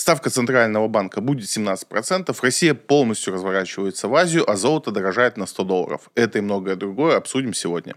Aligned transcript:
Ставка 0.00 0.30
Центрального 0.30 0.88
банка 0.88 1.20
будет 1.20 1.44
17%, 1.44 2.34
Россия 2.40 2.72
полностью 2.72 3.34
разворачивается 3.34 4.08
в 4.08 4.14
Азию, 4.14 4.50
а 4.50 4.56
золото 4.56 4.92
дорожает 4.92 5.36
на 5.36 5.44
100 5.44 5.64
долларов. 5.64 6.10
Это 6.14 6.38
и 6.38 6.40
многое 6.40 6.74
другое 6.74 7.18
обсудим 7.18 7.52
сегодня. 7.52 7.94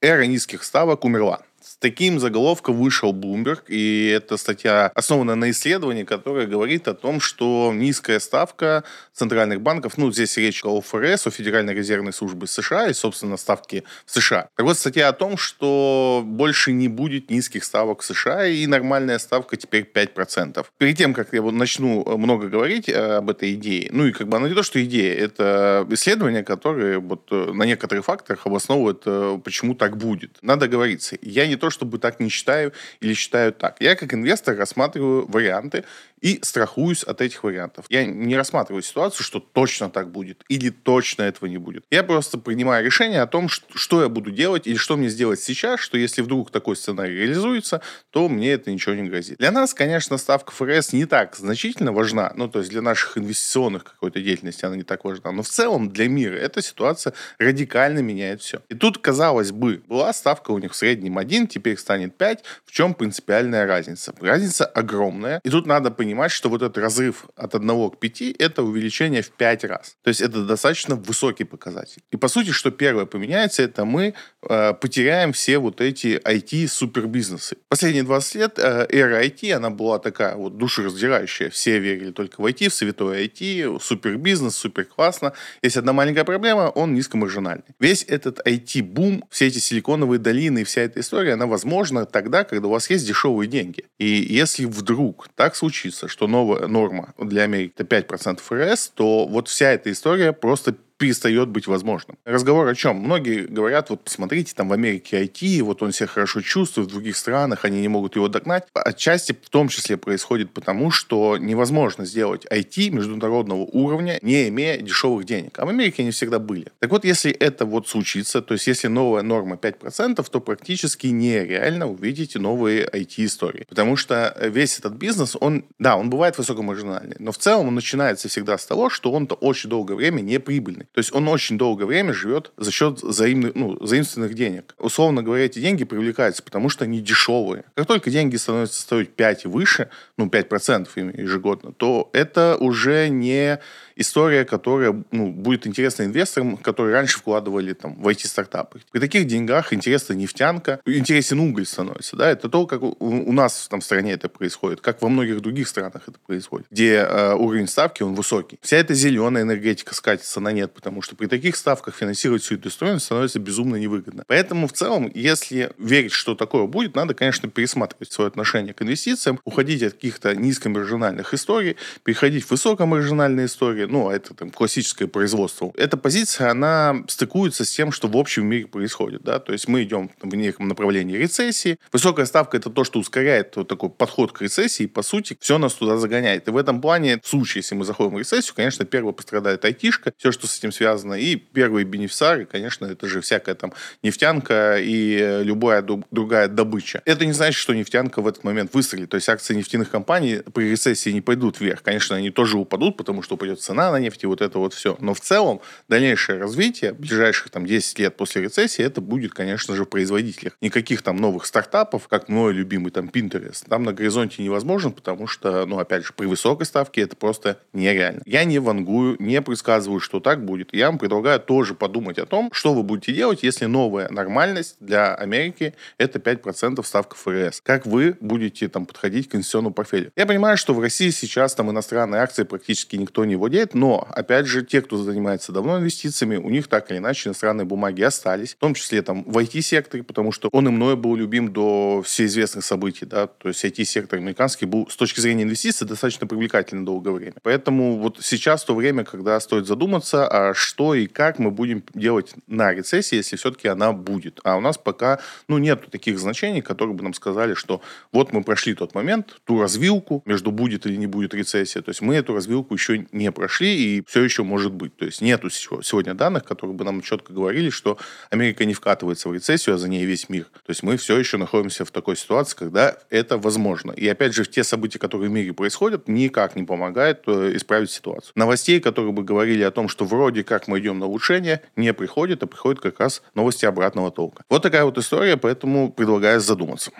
Эра 0.00 0.24
низких 0.24 0.64
ставок 0.64 1.04
умерла. 1.04 1.42
Таким 1.78 2.18
заголовком 2.18 2.76
вышел 2.76 3.12
Bloomberg, 3.12 3.64
и 3.68 4.08
эта 4.08 4.38
статья 4.38 4.90
основана 4.94 5.34
на 5.34 5.50
исследовании, 5.50 6.04
которое 6.04 6.46
говорит 6.46 6.88
о 6.88 6.94
том, 6.94 7.20
что 7.20 7.70
низкая 7.74 8.18
ставка 8.18 8.84
центральных 9.12 9.60
банков, 9.60 9.98
ну, 9.98 10.10
здесь 10.10 10.36
речь 10.38 10.64
о 10.64 10.80
ФРС, 10.80 11.26
о 11.26 11.30
Федеральной 11.30 11.74
резервной 11.74 12.14
службе 12.14 12.46
США 12.46 12.88
и, 12.88 12.94
собственно, 12.94 13.36
ставки 13.36 13.84
в 14.06 14.12
США. 14.12 14.48
Так 14.56 14.64
вот, 14.64 14.78
статья 14.78 15.08
о 15.08 15.12
том, 15.12 15.36
что 15.36 16.22
больше 16.24 16.72
не 16.72 16.88
будет 16.88 17.30
низких 17.30 17.62
ставок 17.62 18.00
в 18.00 18.06
США, 18.06 18.46
и 18.46 18.66
нормальная 18.66 19.18
ставка 19.18 19.56
теперь 19.56 19.82
5%. 19.82 20.64
Перед 20.78 20.96
тем, 20.96 21.12
как 21.12 21.34
я 21.34 21.42
начну 21.42 22.04
много 22.16 22.48
говорить 22.48 22.88
об 22.88 23.28
этой 23.28 23.52
идее, 23.54 23.90
ну, 23.92 24.06
и 24.06 24.12
как 24.12 24.28
бы 24.28 24.38
она 24.38 24.48
не 24.48 24.54
то, 24.54 24.62
что 24.62 24.82
идея, 24.82 25.14
это 25.14 25.86
исследование, 25.90 26.42
которое 26.42 27.00
вот 27.00 27.30
на 27.30 27.64
некоторых 27.64 28.06
факторах 28.06 28.46
обосновывает, 28.46 29.02
э, 29.06 29.38
почему 29.44 29.74
так 29.74 29.96
будет. 29.96 30.38
Надо 30.42 30.68
говориться. 30.68 31.18
Я 31.20 31.46
не 31.46 31.56
то, 31.56 31.65
чтобы 31.70 31.98
так 31.98 32.20
не 32.20 32.28
считаю 32.28 32.72
или 33.00 33.14
считаю 33.14 33.52
так. 33.52 33.76
Я 33.80 33.96
как 33.96 34.14
инвестор 34.14 34.56
рассматриваю 34.56 35.26
варианты 35.26 35.84
и 36.20 36.40
страхуюсь 36.42 37.02
от 37.02 37.20
этих 37.20 37.44
вариантов. 37.44 37.86
Я 37.88 38.04
не 38.04 38.36
рассматриваю 38.36 38.82
ситуацию, 38.82 39.24
что 39.24 39.40
точно 39.40 39.90
так 39.90 40.10
будет 40.10 40.44
или 40.48 40.70
точно 40.70 41.22
этого 41.22 41.48
не 41.48 41.58
будет. 41.58 41.84
Я 41.90 42.02
просто 42.02 42.38
принимаю 42.38 42.84
решение 42.84 43.20
о 43.20 43.26
том, 43.26 43.48
что 43.48 44.02
я 44.02 44.08
буду 44.08 44.30
делать 44.30 44.66
или 44.66 44.76
что 44.76 44.96
мне 44.96 45.08
сделать 45.08 45.40
сейчас, 45.40 45.80
что 45.80 45.98
если 45.98 46.22
вдруг 46.22 46.50
такой 46.50 46.76
сценарий 46.76 47.16
реализуется, 47.16 47.82
то 48.10 48.28
мне 48.28 48.52
это 48.52 48.70
ничего 48.70 48.94
не 48.94 49.08
грозит. 49.08 49.38
Для 49.38 49.50
нас, 49.50 49.74
конечно, 49.74 50.16
ставка 50.16 50.52
ФРС 50.52 50.92
не 50.92 51.04
так 51.04 51.36
значительно 51.36 51.92
важна, 51.92 52.32
ну, 52.34 52.48
то 52.48 52.60
есть 52.60 52.70
для 52.70 52.82
наших 52.82 53.18
инвестиционных 53.18 53.84
какой-то 53.84 54.20
деятельности 54.20 54.64
она 54.64 54.76
не 54.76 54.82
так 54.82 55.04
важна, 55.04 55.32
но 55.32 55.42
в 55.42 55.48
целом 55.48 55.90
для 55.90 56.08
мира 56.08 56.34
эта 56.34 56.62
ситуация 56.62 57.12
радикально 57.38 58.00
меняет 58.00 58.40
все. 58.40 58.62
И 58.68 58.74
тут, 58.74 58.98
казалось 58.98 59.52
бы, 59.52 59.82
была 59.86 60.12
ставка 60.12 60.50
у 60.50 60.58
них 60.58 60.72
в 60.72 60.76
среднем 60.76 61.18
1, 61.18 61.46
теперь 61.56 61.78
станет 61.78 62.18
5. 62.18 62.44
В 62.66 62.70
чем 62.70 62.94
принципиальная 62.94 63.66
разница? 63.66 64.12
Разница 64.20 64.66
огромная. 64.66 65.40
И 65.42 65.50
тут 65.50 65.66
надо 65.66 65.90
понимать, 65.90 66.30
что 66.30 66.50
вот 66.50 66.62
этот 66.62 66.78
разрыв 66.78 67.26
от 67.34 67.54
1 67.54 67.90
к 67.90 67.98
5– 67.98 68.20
это 68.38 68.62
увеличение 68.62 69.22
в 69.22 69.30
5 69.30 69.64
раз. 69.64 69.96
То 70.02 70.08
есть 70.08 70.20
это 70.20 70.44
достаточно 70.44 70.96
высокий 70.96 71.44
показатель. 71.44 72.02
И 72.12 72.16
по 72.18 72.28
сути, 72.28 72.50
что 72.50 72.70
первое 72.70 73.06
поменяется, 73.06 73.62
это 73.62 73.84
мы 73.86 74.12
э, 74.48 74.74
потеряем 74.74 75.32
все 75.32 75.58
вот 75.58 75.80
эти 75.80 76.20
IT-супербизнесы. 76.24 77.56
Последние 77.68 78.04
20 78.04 78.34
лет 78.34 78.58
э, 78.58 78.86
эра 78.90 79.24
IT, 79.24 79.52
она 79.52 79.70
была 79.70 79.98
такая 79.98 80.36
вот 80.36 80.58
душераздирающая. 80.58 81.48
Все 81.48 81.78
верили 81.78 82.12
только 82.12 82.42
в 82.42 82.44
IT, 82.44 82.68
в 82.68 82.74
святое 82.74 83.24
IT, 83.24 83.80
супербизнес, 83.80 84.56
супер 84.56 84.84
классно. 84.84 85.32
Есть 85.62 85.78
одна 85.78 85.92
маленькая 85.94 86.24
проблема, 86.24 86.70
он 86.74 86.94
низкомаржинальный. 86.94 87.74
Весь 87.80 88.04
этот 88.08 88.46
IT-бум, 88.46 89.24
все 89.30 89.46
эти 89.46 89.58
силиконовые 89.58 90.18
долины 90.18 90.60
и 90.60 90.64
вся 90.64 90.82
эта 90.82 91.00
история, 91.00 91.34
она 91.34 91.45
возможна 91.48 92.06
тогда, 92.06 92.44
когда 92.44 92.68
у 92.68 92.70
вас 92.70 92.90
есть 92.90 93.06
дешевые 93.06 93.48
деньги. 93.48 93.84
И 93.98 94.06
если 94.06 94.64
вдруг 94.64 95.28
так 95.34 95.56
случится, 95.56 96.08
что 96.08 96.26
новая 96.26 96.66
норма 96.66 97.14
для 97.18 97.42
Америки 97.42 97.74
это 97.76 97.84
5% 97.84 98.40
ФРС, 98.40 98.92
то 98.94 99.26
вот 99.26 99.48
вся 99.48 99.72
эта 99.72 99.90
история 99.92 100.32
просто 100.32 100.76
перестает 100.98 101.48
быть 101.48 101.66
возможным. 101.66 102.18
Разговор 102.24 102.66
о 102.68 102.74
чем? 102.74 102.96
Многие 102.96 103.46
говорят, 103.46 103.90
вот 103.90 104.04
посмотрите, 104.04 104.54
там 104.54 104.68
в 104.68 104.72
Америке 104.72 105.22
IT, 105.24 105.62
вот 105.62 105.82
он 105.82 105.92
себя 105.92 106.06
хорошо 106.06 106.40
чувствует, 106.40 106.88
в 106.88 106.92
других 106.92 107.16
странах 107.16 107.64
они 107.64 107.80
не 107.80 107.88
могут 107.88 108.16
его 108.16 108.28
догнать. 108.28 108.66
Отчасти 108.74 109.32
в 109.32 109.50
том 109.50 109.68
числе 109.68 109.96
происходит 109.96 110.52
потому, 110.52 110.90
что 110.90 111.36
невозможно 111.36 112.04
сделать 112.04 112.46
IT 112.46 112.90
международного 112.90 113.60
уровня, 113.60 114.18
не 114.22 114.48
имея 114.48 114.78
дешевых 114.78 115.24
денег. 115.24 115.58
А 115.58 115.66
в 115.66 115.68
Америке 115.68 116.02
они 116.02 116.10
всегда 116.10 116.38
были. 116.38 116.68
Так 116.78 116.90
вот, 116.90 117.04
если 117.04 117.30
это 117.30 117.66
вот 117.66 117.88
случится, 117.88 118.40
то 118.42 118.54
есть 118.54 118.66
если 118.66 118.88
новая 118.88 119.22
норма 119.22 119.56
5%, 119.56 120.26
то 120.30 120.40
практически 120.40 121.08
нереально 121.08 121.90
увидеть 121.90 122.34
новые 122.36 122.86
IT-истории. 122.86 123.66
Потому 123.68 123.96
что 123.96 124.36
весь 124.40 124.78
этот 124.78 124.94
бизнес, 124.94 125.36
он, 125.38 125.64
да, 125.78 125.96
он 125.96 126.10
бывает 126.10 126.38
высокомаржинальный, 126.38 127.16
но 127.18 127.32
в 127.32 127.38
целом 127.38 127.68
он 127.68 127.74
начинается 127.74 128.28
всегда 128.28 128.58
с 128.58 128.66
того, 128.66 128.90
что 128.90 129.12
он-то 129.12 129.34
очень 129.34 129.70
долгое 129.70 129.94
время 129.94 130.20
не 130.20 130.40
прибыльный. 130.40 130.85
То 130.92 130.98
есть 130.98 131.12
он 131.14 131.28
очень 131.28 131.58
долгое 131.58 131.86
время 131.86 132.12
живет 132.12 132.52
за 132.56 132.70
счет 132.70 133.02
взаимных, 133.02 133.54
ну, 133.54 133.84
заимственных 133.84 134.34
денег. 134.34 134.74
Условно 134.78 135.22
говоря, 135.22 135.44
эти 135.44 135.58
деньги 135.58 135.84
привлекаются, 135.84 136.42
потому 136.42 136.68
что 136.68 136.84
они 136.84 137.00
дешевые. 137.00 137.64
Как 137.74 137.86
только 137.86 138.10
деньги 138.10 138.36
становятся 138.36 138.80
стоить 138.80 139.10
5 139.10 139.44
и 139.44 139.48
выше, 139.48 139.88
ну, 140.16 140.26
5% 140.26 141.20
ежегодно, 141.20 141.72
то 141.72 142.10
это 142.12 142.56
уже 142.58 143.08
не 143.08 143.60
история, 143.96 144.44
которая 144.44 145.02
ну, 145.10 145.32
будет 145.32 145.66
интересна 145.66 146.04
инвесторам, 146.04 146.56
которые 146.56 146.94
раньше 146.94 147.18
вкладывали 147.18 147.72
там, 147.72 147.94
в 147.96 148.06
IT-стартапы. 148.08 148.82
При 148.92 149.00
таких 149.00 149.26
деньгах 149.26 149.72
интересна 149.72 150.12
нефтянка, 150.12 150.80
интересен 150.86 151.40
уголь 151.40 151.66
становится. 151.66 152.16
Да? 152.16 152.30
Это 152.30 152.48
то, 152.48 152.66
как 152.66 152.82
у, 152.82 153.32
нас 153.32 153.68
там, 153.68 153.80
в 153.80 153.84
стране 153.84 154.12
это 154.12 154.28
происходит, 154.28 154.80
как 154.80 155.02
во 155.02 155.08
многих 155.08 155.40
других 155.40 155.68
странах 155.68 156.02
это 156.06 156.18
происходит, 156.26 156.66
где 156.70 156.96
э, 156.96 157.34
уровень 157.34 157.66
ставки 157.66 158.02
он 158.02 158.14
высокий. 158.14 158.58
Вся 158.62 158.76
эта 158.76 158.94
зеленая 158.94 159.42
энергетика 159.42 159.94
скатится 159.94 160.40
на 160.40 160.52
нет, 160.52 160.72
потому 160.72 161.02
что 161.02 161.16
при 161.16 161.26
таких 161.26 161.56
ставках 161.56 161.94
финансировать 161.94 162.42
всю 162.42 162.56
эту 162.56 162.68
историю 162.68 163.00
становится 163.00 163.38
безумно 163.38 163.76
невыгодно. 163.76 164.24
Поэтому 164.26 164.68
в 164.68 164.72
целом, 164.72 165.10
если 165.14 165.72
верить, 165.78 166.12
что 166.12 166.34
такое 166.34 166.66
будет, 166.66 166.94
надо, 166.94 167.14
конечно, 167.14 167.48
пересматривать 167.48 168.12
свое 168.12 168.28
отношение 168.28 168.74
к 168.74 168.82
инвестициям, 168.82 169.40
уходить 169.44 169.82
от 169.82 169.94
каких-то 169.94 170.34
низкомаржинальных 170.34 171.32
историй, 171.32 171.76
переходить 172.02 172.44
в 172.44 172.50
высокомаржинальные 172.50 173.46
истории, 173.46 173.85
ну, 173.86 174.10
это 174.10 174.34
там 174.34 174.50
классическое 174.50 175.08
производство. 175.08 175.72
Эта 175.76 175.96
позиция, 175.96 176.50
она 176.50 177.04
стыкуется 177.08 177.64
с 177.64 177.70
тем, 177.70 177.92
что 177.92 178.08
в 178.08 178.16
общем 178.16 178.46
мире 178.46 178.66
происходит, 178.66 179.22
да, 179.22 179.38
то 179.38 179.52
есть 179.52 179.68
мы 179.68 179.82
идем 179.82 180.10
в 180.20 180.34
неком 180.34 180.68
направлении 180.68 181.16
рецессии. 181.16 181.78
Высокая 181.92 182.26
ставка– 182.26 182.56
это 182.58 182.70
то, 182.70 182.84
что 182.84 182.98
ускоряет 182.98 183.56
вот 183.56 183.68
такой 183.68 183.90
подход 183.90 184.32
к 184.32 184.42
рецессии, 184.42 184.84
и, 184.84 184.86
по 184.86 185.02
сути, 185.02 185.36
все 185.40 185.58
нас 185.58 185.74
туда 185.74 185.96
загоняет. 185.96 186.48
И 186.48 186.50
в 186.50 186.56
этом 186.56 186.80
плане, 186.80 187.20
в 187.22 187.28
случае, 187.28 187.60
если 187.60 187.74
мы 187.74 187.84
заходим 187.84 188.14
в 188.14 188.18
рецессию, 188.18 188.54
конечно, 188.54 188.84
первое 188.84 189.12
пострадает 189.12 189.64
айтишка, 189.64 190.12
все, 190.16 190.32
что 190.32 190.46
с 190.46 190.58
этим 190.58 190.72
связано, 190.72 191.14
и 191.14 191.36
первые 191.36 191.84
бенефициары, 191.84 192.46
конечно, 192.46 192.86
это 192.86 193.06
же 193.06 193.20
всякая 193.20 193.54
там 193.54 193.72
нефтянка 194.02 194.78
и 194.80 195.42
любая 195.42 195.84
другая 196.10 196.48
добыча. 196.48 197.02
Это 197.04 197.26
не 197.26 197.32
значит, 197.32 197.58
что 197.58 197.74
нефтянка 197.74 198.22
в 198.22 198.26
этот 198.26 198.44
момент 198.44 198.74
выстрелит, 198.74 199.10
то 199.10 199.16
есть 199.16 199.28
акции 199.28 199.54
нефтяных 199.54 199.90
компаний 199.90 200.40
при 200.52 200.70
рецессии 200.70 201.10
не 201.10 201.20
пойдут 201.20 201.60
вверх. 201.60 201.82
Конечно, 201.82 202.16
они 202.16 202.30
тоже 202.30 202.58
упадут, 202.58 202.96
потому 202.96 203.22
что 203.22 203.34
упадет 203.34 203.60
цена, 203.60 203.75
цена 203.76 203.90
на 203.90 203.98
нефть 203.98 204.24
и 204.24 204.26
вот 204.26 204.40
это 204.40 204.58
вот 204.58 204.72
все. 204.72 204.96
Но 205.00 205.12
в 205.12 205.20
целом 205.20 205.60
дальнейшее 205.88 206.38
развитие 206.38 206.94
ближайших 206.94 207.50
там 207.50 207.66
10 207.66 207.98
лет 207.98 208.16
после 208.16 208.42
рецессии 208.42 208.82
это 208.82 209.00
будет, 209.00 209.34
конечно 209.34 209.76
же, 209.76 209.84
в 209.84 209.88
производителях. 209.88 210.54
Никаких 210.62 211.02
там 211.02 211.16
новых 211.16 211.44
стартапов, 211.44 212.08
как 212.08 212.28
мой 212.28 212.52
любимый 212.54 212.90
там 212.90 213.08
Pinterest, 213.08 213.68
там 213.68 213.84
на 213.84 213.92
горизонте 213.92 214.42
невозможен, 214.42 214.92
потому 214.92 215.26
что, 215.26 215.66
ну, 215.66 215.78
опять 215.78 216.06
же, 216.06 216.12
при 216.14 216.26
высокой 216.26 216.64
ставке 216.66 217.02
это 217.02 217.16
просто 217.16 217.58
нереально. 217.74 218.22
Я 218.24 218.44
не 218.44 218.58
вангую, 218.58 219.16
не 219.18 219.42
предсказываю, 219.42 220.00
что 220.00 220.20
так 220.20 220.44
будет. 220.44 220.72
Я 220.72 220.86
вам 220.86 220.98
предлагаю 220.98 221.38
тоже 221.40 221.74
подумать 221.74 222.18
о 222.18 222.26
том, 222.26 222.50
что 222.52 222.72
вы 222.72 222.82
будете 222.82 223.12
делать, 223.12 223.42
если 223.42 223.66
новая 223.66 224.08
нормальность 224.08 224.76
для 224.80 225.14
Америки 225.14 225.74
это 225.98 226.18
5% 226.18 226.82
ставка 226.82 227.16
ФРС. 227.16 227.60
Как 227.62 227.84
вы 227.84 228.16
будете 228.20 228.68
там 228.68 228.86
подходить 228.86 229.28
к 229.28 229.34
инвестиционному 229.34 229.74
портфелю. 229.74 230.10
Я 230.16 230.24
понимаю, 230.24 230.56
что 230.56 230.72
в 230.72 230.80
России 230.80 231.10
сейчас 231.10 231.54
там 231.54 231.70
иностранные 231.70 232.22
акции 232.22 232.44
практически 232.44 232.96
никто 232.96 233.24
не 233.26 233.36
владеет, 233.36 233.65
влияет, 233.66 233.74
но, 233.74 234.06
опять 234.10 234.46
же, 234.46 234.62
те, 234.62 234.82
кто 234.82 234.96
занимается 234.96 235.52
давно 235.52 235.78
инвестициями, 235.78 236.36
у 236.36 236.50
них 236.50 236.68
так 236.68 236.90
или 236.90 236.98
иначе 236.98 237.28
иностранные 237.28 237.64
бумаги 237.64 238.02
остались, 238.02 238.54
в 238.54 238.58
том 238.58 238.74
числе 238.74 239.02
там 239.02 239.24
в 239.24 239.38
IT-секторе, 239.38 240.02
потому 240.02 240.32
что 240.32 240.48
он 240.52 240.68
и 240.68 240.70
мною 240.70 240.96
был 240.96 241.16
любим 241.16 241.52
до 241.52 242.02
всеизвестных 242.04 242.64
событий, 242.64 243.06
да, 243.06 243.26
то 243.26 243.48
есть 243.48 243.64
IT-сектор 243.64 244.18
американский 244.18 244.66
был 244.66 244.88
с 244.88 244.96
точки 244.96 245.20
зрения 245.20 245.44
инвестиций 245.44 245.86
достаточно 245.86 246.26
привлекательный 246.26 246.84
долгое 246.84 247.12
время. 247.12 247.34
Поэтому 247.42 247.98
вот 247.98 248.18
сейчас 248.22 248.64
то 248.64 248.74
время, 248.74 249.04
когда 249.04 249.38
стоит 249.40 249.66
задуматься, 249.66 250.26
а 250.28 250.54
что 250.54 250.94
и 250.94 251.06
как 251.06 251.38
мы 251.38 251.50
будем 251.50 251.82
делать 251.94 252.34
на 252.46 252.72
рецессии, 252.72 253.16
если 253.16 253.36
все-таки 253.36 253.68
она 253.68 253.92
будет. 253.92 254.40
А 254.44 254.56
у 254.56 254.60
нас 254.60 254.78
пока, 254.78 255.18
ну, 255.48 255.58
нет 255.58 255.90
таких 255.90 256.18
значений, 256.18 256.62
которые 256.62 256.94
бы 256.94 257.02
нам 257.02 257.14
сказали, 257.14 257.54
что 257.54 257.80
вот 258.12 258.32
мы 258.32 258.42
прошли 258.42 258.74
тот 258.74 258.94
момент, 258.94 259.40
ту 259.44 259.60
развилку 259.60 260.22
между 260.26 260.50
будет 260.50 260.86
или 260.86 260.96
не 260.96 261.06
будет 261.06 261.34
рецессия. 261.34 261.82
То 261.82 261.90
есть 261.90 262.00
мы 262.00 262.16
эту 262.16 262.34
развилку 262.34 262.74
еще 262.74 263.06
не 263.12 263.32
прошли 263.32 263.55
прошли, 263.56 263.96
и 263.98 264.04
все 264.06 264.22
еще 264.22 264.42
может 264.42 264.72
быть. 264.72 264.96
То 264.96 265.06
есть 265.06 265.20
нету 265.20 265.50
сегодня 265.50 266.14
данных, 266.14 266.44
которые 266.44 266.76
бы 266.76 266.84
нам 266.84 267.00
четко 267.02 267.32
говорили, 267.32 267.70
что 267.70 267.98
Америка 268.30 268.64
не 268.64 268.74
вкатывается 268.74 269.28
в 269.28 269.34
рецессию, 269.34 269.74
а 269.74 269.78
за 269.78 269.88
ней 269.88 270.04
весь 270.04 270.28
мир. 270.28 270.44
То 270.44 270.70
есть 270.70 270.82
мы 270.82 270.96
все 270.96 271.18
еще 271.18 271.36
находимся 271.36 271.84
в 271.84 271.90
такой 271.90 272.16
ситуации, 272.16 272.56
когда 272.56 272.96
это 273.10 273.38
возможно. 273.38 273.92
И 273.92 274.06
опять 274.08 274.34
же, 274.34 274.44
те 274.44 274.64
события, 274.64 274.98
которые 274.98 275.30
в 275.30 275.32
мире 275.32 275.52
происходят, 275.52 276.08
никак 276.08 276.56
не 276.56 276.64
помогают 276.64 277.22
э, 277.26 277.52
исправить 277.54 277.90
ситуацию. 277.90 278.32
Новостей, 278.34 278.80
которые 278.80 279.12
бы 279.12 279.22
говорили 279.22 279.62
о 279.62 279.70
том, 279.70 279.88
что 279.88 280.04
вроде 280.04 280.44
как 280.44 280.68
мы 280.68 280.78
идем 280.78 280.98
на 280.98 281.06
улучшение, 281.06 281.62
не 281.76 281.92
приходит, 281.92 282.42
а 282.42 282.46
приходят 282.46 282.80
как 282.80 283.00
раз 283.00 283.22
новости 283.34 283.64
обратного 283.66 284.10
толка. 284.10 284.42
Вот 284.50 284.62
такая 284.62 284.84
вот 284.84 284.98
история, 284.98 285.36
поэтому 285.36 285.92
предлагаю 285.92 286.40
задуматься. 286.40 286.90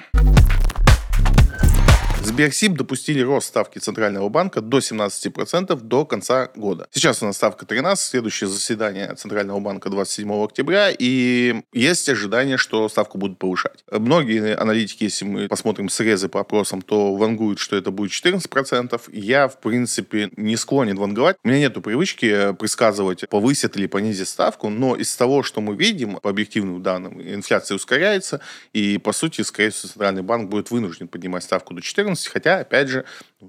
Сберсиб 2.36 2.74
допустили 2.74 3.22
рост 3.22 3.46
ставки 3.46 3.78
Центрального 3.78 4.28
банка 4.28 4.60
до 4.60 4.76
17% 4.76 5.74
до 5.80 6.04
конца 6.04 6.50
года. 6.54 6.86
Сейчас 6.90 7.22
у 7.22 7.24
нас 7.24 7.36
ставка 7.36 7.64
13, 7.64 8.10
следующее 8.10 8.50
заседание 8.50 9.14
Центрального 9.14 9.58
банка 9.58 9.88
27 9.88 10.44
октября, 10.44 10.90
и 10.90 11.62
есть 11.72 12.06
ожидание, 12.10 12.58
что 12.58 12.90
ставку 12.90 13.16
будут 13.16 13.38
повышать. 13.38 13.82
Многие 13.90 14.54
аналитики, 14.54 15.04
если 15.04 15.24
мы 15.24 15.48
посмотрим 15.48 15.88
срезы 15.88 16.28
по 16.28 16.40
опросам, 16.40 16.82
то 16.82 17.14
вангуют, 17.14 17.58
что 17.58 17.74
это 17.74 17.90
будет 17.90 18.10
14%. 18.10 19.00
Я, 19.14 19.48
в 19.48 19.58
принципе, 19.58 20.28
не 20.36 20.58
склонен 20.58 20.98
ванговать. 20.98 21.38
У 21.42 21.48
меня 21.48 21.60
нет 21.60 21.82
привычки 21.82 22.52
предсказывать, 22.52 23.26
повысят 23.30 23.78
или 23.78 23.86
понизят 23.86 24.28
ставку, 24.28 24.68
но 24.68 24.94
из 24.94 25.16
того, 25.16 25.42
что 25.42 25.62
мы 25.62 25.74
видим, 25.74 26.16
по 26.16 26.28
объективным 26.28 26.82
данным, 26.82 27.18
инфляция 27.18 27.76
ускоряется, 27.76 28.42
и, 28.74 28.98
по 28.98 29.12
сути, 29.12 29.40
скорее 29.40 29.70
всего, 29.70 29.88
Центральный 29.88 30.22
банк 30.22 30.50
будет 30.50 30.70
вынужден 30.70 31.08
поднимать 31.08 31.42
ставку 31.42 31.72
до 31.72 31.80
14, 31.80 32.25
14, 32.25 32.25
хотя, 32.28 32.60
опять 32.60 32.88
же, 32.88 33.04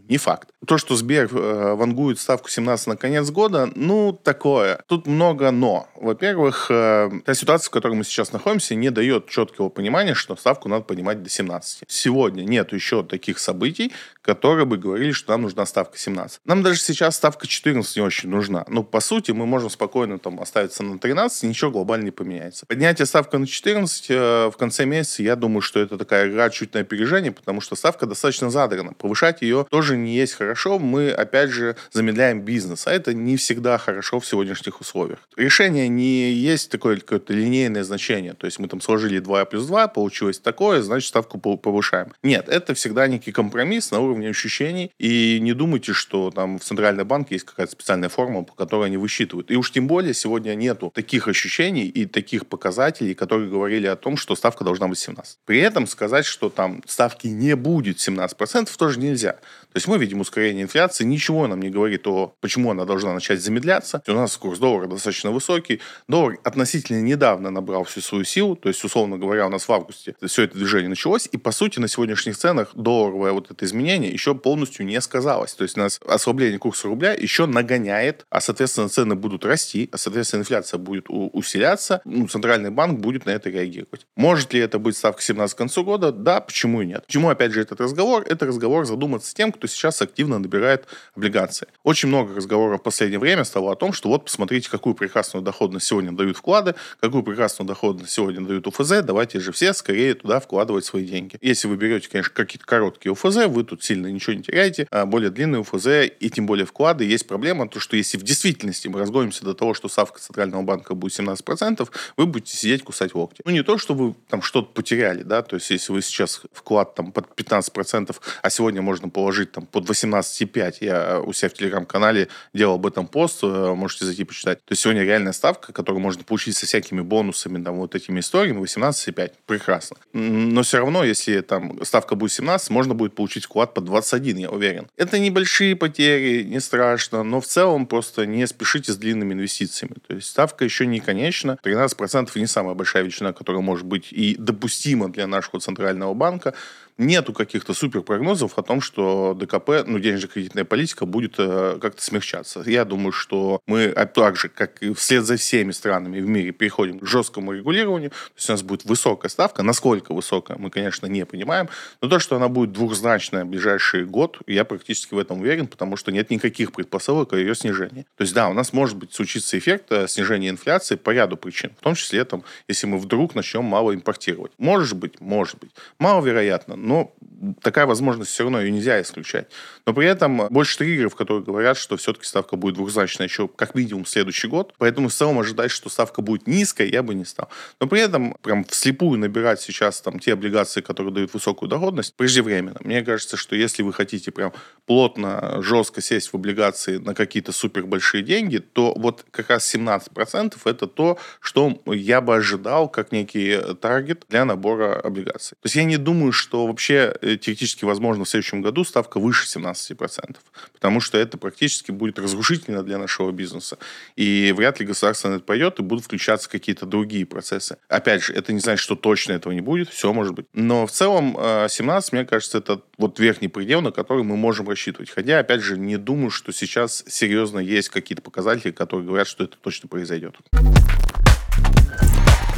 не 0.07 0.17
факт. 0.17 0.49
То, 0.65 0.77
что 0.77 0.95
Сбер 0.95 1.29
э, 1.31 1.73
вангует 1.75 2.19
ставку 2.19 2.49
17 2.49 2.87
на 2.87 2.97
конец 2.97 3.29
года, 3.29 3.69
ну, 3.75 4.11
такое. 4.11 4.81
Тут 4.87 5.07
много 5.07 5.51
«но». 5.51 5.87
Во-первых, 5.95 6.67
э, 6.69 7.09
та 7.25 7.33
ситуация, 7.33 7.67
в 7.67 7.71
которой 7.71 7.93
мы 7.93 8.03
сейчас 8.03 8.33
находимся, 8.33 8.75
не 8.75 8.89
дает 8.89 9.27
четкого 9.27 9.69
понимания, 9.69 10.13
что 10.13 10.35
ставку 10.35 10.69
надо 10.69 10.83
поднимать 10.83 11.23
до 11.23 11.29
17. 11.29 11.83
Сегодня 11.87 12.43
нет 12.43 12.73
еще 12.73 13.03
таких 13.03 13.39
событий, 13.39 13.93
которые 14.21 14.65
бы 14.65 14.77
говорили, 14.77 15.11
что 15.11 15.31
нам 15.31 15.43
нужна 15.43 15.65
ставка 15.65 15.97
17. 15.97 16.41
Нам 16.45 16.63
даже 16.63 16.79
сейчас 16.79 17.15
ставка 17.15 17.47
14 17.47 17.95
не 17.95 18.01
очень 18.01 18.29
нужна. 18.29 18.65
Но, 18.67 18.83
по 18.83 18.99
сути, 18.99 19.31
мы 19.31 19.45
можем 19.45 19.69
спокойно 19.69 20.19
там 20.19 20.39
оставиться 20.41 20.83
на 20.83 20.99
13, 20.99 21.43
и 21.43 21.47
ничего 21.47 21.71
глобально 21.71 22.05
не 22.05 22.11
поменяется. 22.11 22.65
Поднятие 22.65 23.05
ставка 23.05 23.37
на 23.37 23.47
14 23.47 24.05
э, 24.09 24.49
в 24.53 24.57
конце 24.57 24.85
месяца, 24.85 25.23
я 25.23 25.35
думаю, 25.35 25.61
что 25.61 25.79
это 25.79 25.97
такая 25.97 26.29
игра 26.29 26.49
чуть 26.49 26.73
на 26.73 26.81
опережение, 26.81 27.31
потому 27.31 27.61
что 27.61 27.75
ставка 27.75 28.05
достаточно 28.05 28.49
задрана. 28.49 28.93
Повышать 28.93 29.41
ее 29.41 29.65
тоже 29.69 29.86
не 29.95 30.15
есть 30.15 30.33
хорошо. 30.33 30.79
Мы, 30.79 31.11
опять 31.11 31.49
же, 31.51 31.75
замедляем 31.91 32.41
бизнес, 32.41 32.87
а 32.87 32.91
это 32.91 33.13
не 33.13 33.37
всегда 33.37 33.77
хорошо 33.77 34.19
в 34.19 34.25
сегодняшних 34.25 34.81
условиях. 34.81 35.19
Решение 35.35 35.87
не 35.87 36.31
есть 36.33 36.71
такое 36.71 36.97
какое-то 36.97 37.33
линейное 37.33 37.83
значение. 37.83 38.33
То 38.33 38.45
есть 38.45 38.59
мы 38.59 38.67
там 38.67 38.81
сложили 38.81 39.19
2 39.19 39.45
плюс 39.45 39.65
2, 39.67 39.87
получилось 39.87 40.39
такое, 40.39 40.81
значит 40.81 41.09
ставку 41.09 41.37
повышаем. 41.37 42.11
Нет, 42.23 42.49
это 42.49 42.73
всегда 42.73 43.07
некий 43.07 43.31
компромисс 43.31 43.91
на 43.91 43.99
уровне 43.99 44.29
ощущений. 44.29 44.91
И 44.97 45.39
не 45.41 45.53
думайте, 45.53 45.93
что 45.93 46.31
там 46.31 46.59
в 46.59 46.63
Центральный 46.63 47.03
банк 47.03 47.31
есть 47.31 47.45
какая-то 47.45 47.71
специальная 47.71 48.09
формула, 48.09 48.43
по 48.43 48.53
которой 48.53 48.87
они 48.87 48.97
высчитывают. 48.97 49.51
И 49.51 49.55
уж 49.55 49.71
тем 49.71 49.87
более 49.87 50.13
сегодня 50.13 50.55
нету 50.55 50.91
таких 50.93 51.27
ощущений 51.27 51.85
и 51.85 52.05
таких 52.05 52.47
показателей, 52.47 53.13
которые 53.13 53.49
говорили 53.49 53.87
о 53.87 53.95
том, 53.95 54.17
что 54.17 54.35
ставка 54.35 54.63
должна 54.63 54.87
быть 54.87 54.99
17. 54.99 55.37
При 55.45 55.59
этом 55.59 55.87
сказать, 55.87 56.25
что 56.25 56.49
там 56.49 56.83
ставки 56.87 57.27
не 57.27 57.55
будет 57.55 57.97
17%, 57.97 58.69
тоже 58.77 58.99
нельзя. 58.99 59.37
То 59.77 59.79
есть 59.79 59.87
мы 59.87 59.99
видим 59.99 60.21
ускорение 60.21 60.63
инфляции, 60.63 61.03
ничего 61.03 61.45
нам 61.45 61.61
не 61.61 61.69
говорит 61.69 62.07
о, 62.07 62.33
почему 62.41 62.71
она 62.71 62.85
должна 62.85 63.13
начать 63.13 63.43
замедляться. 63.43 64.01
У 64.07 64.13
нас 64.13 64.35
курс 64.35 64.57
доллара 64.57 64.87
достаточно 64.87 65.29
высокий. 65.29 65.81
Доллар 66.07 66.39
относительно 66.43 66.99
недавно 66.99 67.51
набрал 67.51 67.83
всю 67.83 68.01
свою 68.01 68.23
силу, 68.23 68.55
то 68.55 68.69
есть, 68.69 68.83
условно 68.83 69.19
говоря, 69.19 69.45
у 69.45 69.49
нас 69.51 69.67
в 69.67 69.71
августе 69.71 70.15
все 70.25 70.45
это 70.45 70.57
движение 70.57 70.89
началось, 70.89 71.29
и, 71.31 71.37
по 71.37 71.51
сути, 71.51 71.77
на 71.77 71.87
сегодняшних 71.87 72.37
ценах 72.37 72.71
долларовое 72.73 73.33
вот 73.33 73.51
это 73.51 73.65
изменение 73.65 74.11
еще 74.11 74.33
полностью 74.33 74.83
не 74.83 74.99
сказалось. 74.99 75.53
То 75.53 75.61
есть 75.61 75.77
у 75.77 75.81
нас 75.81 75.99
ослабление 76.07 76.57
курса 76.57 76.87
рубля 76.87 77.13
еще 77.13 77.45
нагоняет, 77.45 78.25
а, 78.31 78.41
соответственно, 78.41 78.89
цены 78.89 79.13
будут 79.13 79.45
расти, 79.45 79.89
а, 79.91 79.99
соответственно, 79.99 80.39
инфляция 80.39 80.79
будет 80.79 81.05
усиляться, 81.07 82.01
ну, 82.03 82.27
Центральный 82.27 82.71
банк 82.71 82.99
будет 82.99 83.27
на 83.27 83.29
это 83.29 83.51
реагировать. 83.51 84.07
Может 84.15 84.53
ли 84.53 84.59
это 84.59 84.79
быть 84.79 84.97
ставка 84.97 85.21
17 85.21 85.53
к 85.53 85.57
концу 85.59 85.83
года? 85.83 86.11
Да, 86.11 86.41
почему 86.41 86.81
и 86.81 86.87
нет. 86.87 87.05
Почему, 87.05 87.29
опять 87.29 87.51
же, 87.51 87.61
этот 87.61 87.79
разговор? 87.79 88.23
Это 88.27 88.47
разговор 88.47 88.87
задуматься 88.87 89.29
с 89.29 89.35
тем, 89.35 89.51
кто 89.51 89.66
сейчас 89.67 90.01
активно 90.01 90.39
набирает 90.39 90.85
облигации. 91.15 91.67
Очень 91.83 92.09
много 92.09 92.35
разговоров 92.35 92.81
в 92.81 92.83
последнее 92.83 93.19
время 93.19 93.43
стало 93.43 93.71
о 93.71 93.75
том, 93.75 93.93
что 93.93 94.09
вот 94.09 94.25
посмотрите, 94.25 94.69
какую 94.69 94.95
прекрасную 94.95 95.43
доходность 95.43 95.87
сегодня 95.87 96.11
дают 96.11 96.37
вклады, 96.37 96.75
какую 96.99 97.23
прекрасную 97.23 97.67
доходность 97.67 98.11
сегодня 98.11 98.45
дают 98.45 98.67
УФЗ, 98.67 99.01
давайте 99.03 99.39
же 99.39 99.51
все 99.51 99.73
скорее 99.73 100.13
туда 100.15 100.39
вкладывать 100.39 100.85
свои 100.85 101.05
деньги. 101.05 101.37
Если 101.41 101.67
вы 101.67 101.75
берете, 101.77 102.09
конечно, 102.09 102.33
какие-то 102.33 102.65
короткие 102.65 103.11
УФЗ, 103.11 103.47
вы 103.47 103.63
тут 103.63 103.83
сильно 103.83 104.07
ничего 104.07 104.33
не 104.35 104.43
теряете, 104.43 104.87
а 104.91 105.05
более 105.05 105.29
длинные 105.29 105.61
УФЗ 105.61 105.87
и 106.19 106.29
тем 106.29 106.45
более 106.45 106.65
вклады, 106.65 107.05
есть 107.05 107.27
проблема, 107.27 107.67
то 107.67 107.79
что 107.79 107.95
если 107.95 108.17
в 108.17 108.23
действительности 108.23 108.87
мы 108.87 108.99
разгонимся 108.99 109.43
до 109.43 109.53
того, 109.53 109.73
что 109.73 109.89
ставка 109.89 110.19
Центрального 110.19 110.61
банка 110.63 110.95
будет 110.95 111.19
17%, 111.19 111.87
вы 112.17 112.25
будете 112.25 112.55
сидеть 112.55 112.83
кусать 112.83 113.15
локти. 113.15 113.41
Ну 113.45 113.51
не 113.51 113.63
то, 113.63 113.77
что 113.77 113.93
вы 113.93 114.15
там 114.29 114.41
что-то 114.41 114.71
потеряли, 114.71 115.23
да, 115.23 115.41
то 115.41 115.55
есть 115.55 115.69
если 115.69 115.91
вы 115.91 116.01
сейчас 116.01 116.41
вклад 116.51 116.95
там 116.95 117.11
под 117.11 117.27
15%, 117.35 118.15
а 118.41 118.49
сегодня 118.49 118.81
можно 118.81 119.09
положить 119.09 119.51
там 119.57 119.65
под 119.65 119.89
18,5. 119.89 120.75
Я 120.81 121.19
у 121.19 121.33
себя 121.33 121.49
в 121.49 121.53
телеграм-канале 121.53 122.27
делал 122.53 122.75
об 122.75 122.85
этом 122.85 123.07
пост, 123.07 123.39
э, 123.43 123.73
можете 123.73 124.05
зайти 124.05 124.23
почитать. 124.23 124.59
То 124.65 124.73
есть 124.73 124.83
сегодня 124.83 125.03
реальная 125.03 125.33
ставка, 125.33 125.73
которую 125.73 126.01
можно 126.01 126.23
получить 126.23 126.55
со 126.55 126.67
всякими 126.67 127.01
бонусами, 127.01 127.63
там, 127.63 127.77
вот 127.77 127.95
этими 127.95 128.19
историями, 128.19 128.59
18,5. 128.59 129.33
Прекрасно. 129.47 129.97
Но 130.13 130.61
все 130.61 130.77
равно, 130.77 131.03
если 131.03 131.41
там 131.41 131.83
ставка 131.83 132.15
будет 132.15 132.33
17, 132.33 132.69
можно 132.69 132.93
будет 132.93 133.15
получить 133.15 133.45
вклад 133.45 133.73
под 133.73 133.85
21, 133.85 134.37
я 134.37 134.49
уверен. 134.51 134.87
Это 134.95 135.17
небольшие 135.17 135.75
потери, 135.75 136.43
не 136.43 136.59
страшно, 136.59 137.23
но 137.23 137.41
в 137.41 137.47
целом 137.47 137.87
просто 137.87 138.27
не 138.27 138.45
спешите 138.45 138.91
с 138.91 138.97
длинными 138.97 139.33
инвестициями. 139.33 139.95
То 140.07 140.13
есть 140.13 140.27
ставка 140.27 140.65
еще 140.65 140.85
не 140.85 140.99
конечна. 140.99 141.57
13% 141.63 142.29
не 142.35 142.47
самая 142.47 142.75
большая 142.75 143.01
величина, 143.01 143.33
которая 143.33 143.63
может 143.63 143.87
быть 143.87 144.09
и 144.11 144.35
допустима 144.37 145.09
для 145.09 145.25
нашего 145.25 145.59
центрального 145.59 146.13
банка 146.13 146.53
нету 146.97 147.33
каких-то 147.33 147.73
супер 147.73 148.01
прогнозов 148.01 148.57
о 148.57 148.63
том, 148.63 148.81
что 148.81 149.33
ДКП, 149.33 149.83
ну, 149.85 149.99
денежно-кредитная 149.99 150.65
политика 150.65 151.05
будет 151.05 151.35
э, 151.37 151.77
как-то 151.81 152.01
смягчаться. 152.01 152.63
Я 152.65 152.85
думаю, 152.85 153.11
что 153.11 153.61
мы 153.67 153.89
так 154.13 154.35
же, 154.35 154.49
как 154.49 154.81
и 154.81 154.93
вслед 154.93 155.25
за 155.25 155.37
всеми 155.37 155.71
странами 155.71 156.19
в 156.19 156.27
мире, 156.27 156.51
переходим 156.51 156.99
к 156.99 157.05
жесткому 157.05 157.53
регулированию. 157.53 158.09
То 158.09 158.33
есть 158.35 158.49
у 158.49 158.53
нас 158.53 158.63
будет 158.63 158.85
высокая 158.85 159.29
ставка. 159.29 159.63
Насколько 159.63 160.13
высокая, 160.13 160.57
мы, 160.57 160.69
конечно, 160.69 161.05
не 161.05 161.25
понимаем. 161.25 161.69
Но 162.01 162.09
то, 162.09 162.19
что 162.19 162.35
она 162.35 162.47
будет 162.47 162.71
двухзначная 162.71 163.45
в 163.45 163.47
ближайший 163.47 164.05
год, 164.05 164.39
я 164.47 164.65
практически 164.65 165.13
в 165.13 165.19
этом 165.19 165.41
уверен, 165.41 165.67
потому 165.67 165.97
что 165.97 166.11
нет 166.11 166.29
никаких 166.29 166.71
предпосылок 166.71 167.33
о 167.33 167.37
ее 167.37 167.55
снижении. 167.55 168.05
То 168.17 168.23
есть, 168.23 168.33
да, 168.33 168.49
у 168.49 168.53
нас 168.53 168.73
может 168.73 168.97
быть 168.97 169.13
случиться 169.13 169.57
эффект 169.57 169.91
э, 169.91 170.07
снижения 170.07 170.49
инфляции 170.49 170.95
по 170.95 171.11
ряду 171.11 171.37
причин. 171.37 171.71
В 171.79 171.83
том 171.83 171.95
числе, 171.95 172.25
там, 172.25 172.43
если 172.67 172.87
мы 172.87 172.97
вдруг 172.97 173.35
начнем 173.35 173.63
мало 173.63 173.93
импортировать. 173.93 174.51
Может 174.57 174.97
быть, 174.97 175.19
может 175.19 175.59
быть. 175.59 175.71
Маловероятно, 175.99 176.75
но 176.87 177.13
такая 177.61 177.85
возможность 177.85 178.31
все 178.31 178.43
равно 178.43 178.61
ее 178.61 178.71
нельзя 178.71 178.99
исключать. 179.01 179.47
Но 179.85 179.93
при 179.93 180.07
этом 180.07 180.47
больше 180.49 180.77
триггеров, 180.77 181.15
которые 181.15 181.43
говорят, 181.43 181.77
что 181.77 181.97
все-таки 181.97 182.25
ставка 182.25 182.55
будет 182.55 182.75
двухзначная 182.75 183.27
еще 183.27 183.47
как 183.47 183.75
минимум 183.75 184.05
следующий 184.05 184.47
год. 184.47 184.73
Поэтому 184.77 185.09
в 185.09 185.13
целом 185.13 185.37
ожидать, 185.39 185.69
что 185.69 185.89
ставка 185.89 186.21
будет 186.21 186.47
низкой, 186.47 186.89
я 186.89 187.03
бы 187.03 187.13
не 187.13 187.25
стал. 187.25 187.49
Но 187.79 187.87
при 187.87 187.99
этом 187.99 188.35
прям 188.41 188.63
вслепую 188.63 189.19
набирать 189.19 189.61
сейчас 189.61 190.01
там 190.01 190.19
те 190.19 190.33
облигации, 190.33 190.81
которые 190.81 191.13
дают 191.13 191.33
высокую 191.33 191.69
доходность, 191.69 192.15
преждевременно. 192.15 192.79
Мне 192.79 193.03
кажется, 193.03 193.35
что 193.35 193.55
если 193.55 193.83
вы 193.83 193.91
хотите 193.93 194.31
прям 194.31 194.53
плотно, 194.85 195.61
жестко 195.61 196.01
сесть 196.01 196.31
в 196.31 196.35
облигации 196.35 196.97
на 196.97 197.13
какие-то 197.13 197.51
супер 197.51 197.85
большие 197.85 198.23
деньги, 198.23 198.57
то 198.59 198.93
вот 198.95 199.25
как 199.31 199.49
раз 199.49 199.75
17% 199.75 200.55
это 200.63 200.87
то, 200.87 201.19
что 201.41 201.77
я 201.85 202.21
бы 202.21 202.35
ожидал 202.35 202.89
как 202.89 203.11
некий 203.11 203.59
таргет 203.81 204.25
для 204.29 204.45
набора 204.45 204.99
облигаций. 204.99 205.57
То 205.61 205.65
есть 205.65 205.75
я 205.75 205.83
не 205.83 205.97
думаю, 205.97 206.31
что 206.31 206.65
вообще 206.77 207.11
э, 207.21 207.37
теоретически 207.37 207.85
возможно 207.85 208.23
в 208.23 208.29
следующем 208.29 208.61
году 208.61 208.83
ставка 208.83 209.19
выше 209.19 209.47
17%, 209.47 210.35
потому 210.73 211.01
что 211.01 211.17
это 211.17 211.39
практически 211.39 211.89
будет 211.89 212.19
разрушительно 212.19 212.83
для 212.83 212.99
нашего 212.99 213.31
бизнеса. 213.31 213.79
И 214.15 214.53
вряд 214.55 214.79
ли 214.79 214.85
государство 214.85 215.29
на 215.29 215.35
это 215.35 215.43
пойдет, 215.43 215.79
и 215.79 215.81
будут 215.81 216.05
включаться 216.05 216.47
какие-то 216.47 216.85
другие 216.85 217.25
процессы. 217.25 217.77
Опять 217.87 218.23
же, 218.23 218.33
это 218.33 218.53
не 218.53 218.59
значит, 218.59 218.83
что 218.83 218.95
точно 218.95 219.33
этого 219.33 219.53
не 219.53 219.61
будет, 219.61 219.89
все 219.89 220.13
может 220.13 220.35
быть. 220.35 220.45
Но 220.53 220.85
в 220.85 220.91
целом 220.91 221.35
17, 221.67 222.13
э, 222.13 222.15
мне 222.15 222.25
кажется, 222.25 222.59
это 222.59 222.83
вот 222.99 223.19
верхний 223.19 223.47
предел, 223.47 223.81
на 223.81 223.91
который 223.91 224.23
мы 224.23 224.37
можем 224.37 224.69
рассчитывать. 224.69 225.09
Хотя, 225.09 225.39
опять 225.39 225.61
же, 225.61 225.79
не 225.79 225.97
думаю, 225.97 226.29
что 226.29 226.51
сейчас 226.51 227.03
серьезно 227.07 227.57
есть 227.57 227.89
какие-то 227.89 228.21
показатели, 228.21 228.69
которые 228.69 229.07
говорят, 229.07 229.27
что 229.27 229.45
это 229.45 229.57
точно 229.57 229.89
произойдет. 229.89 230.35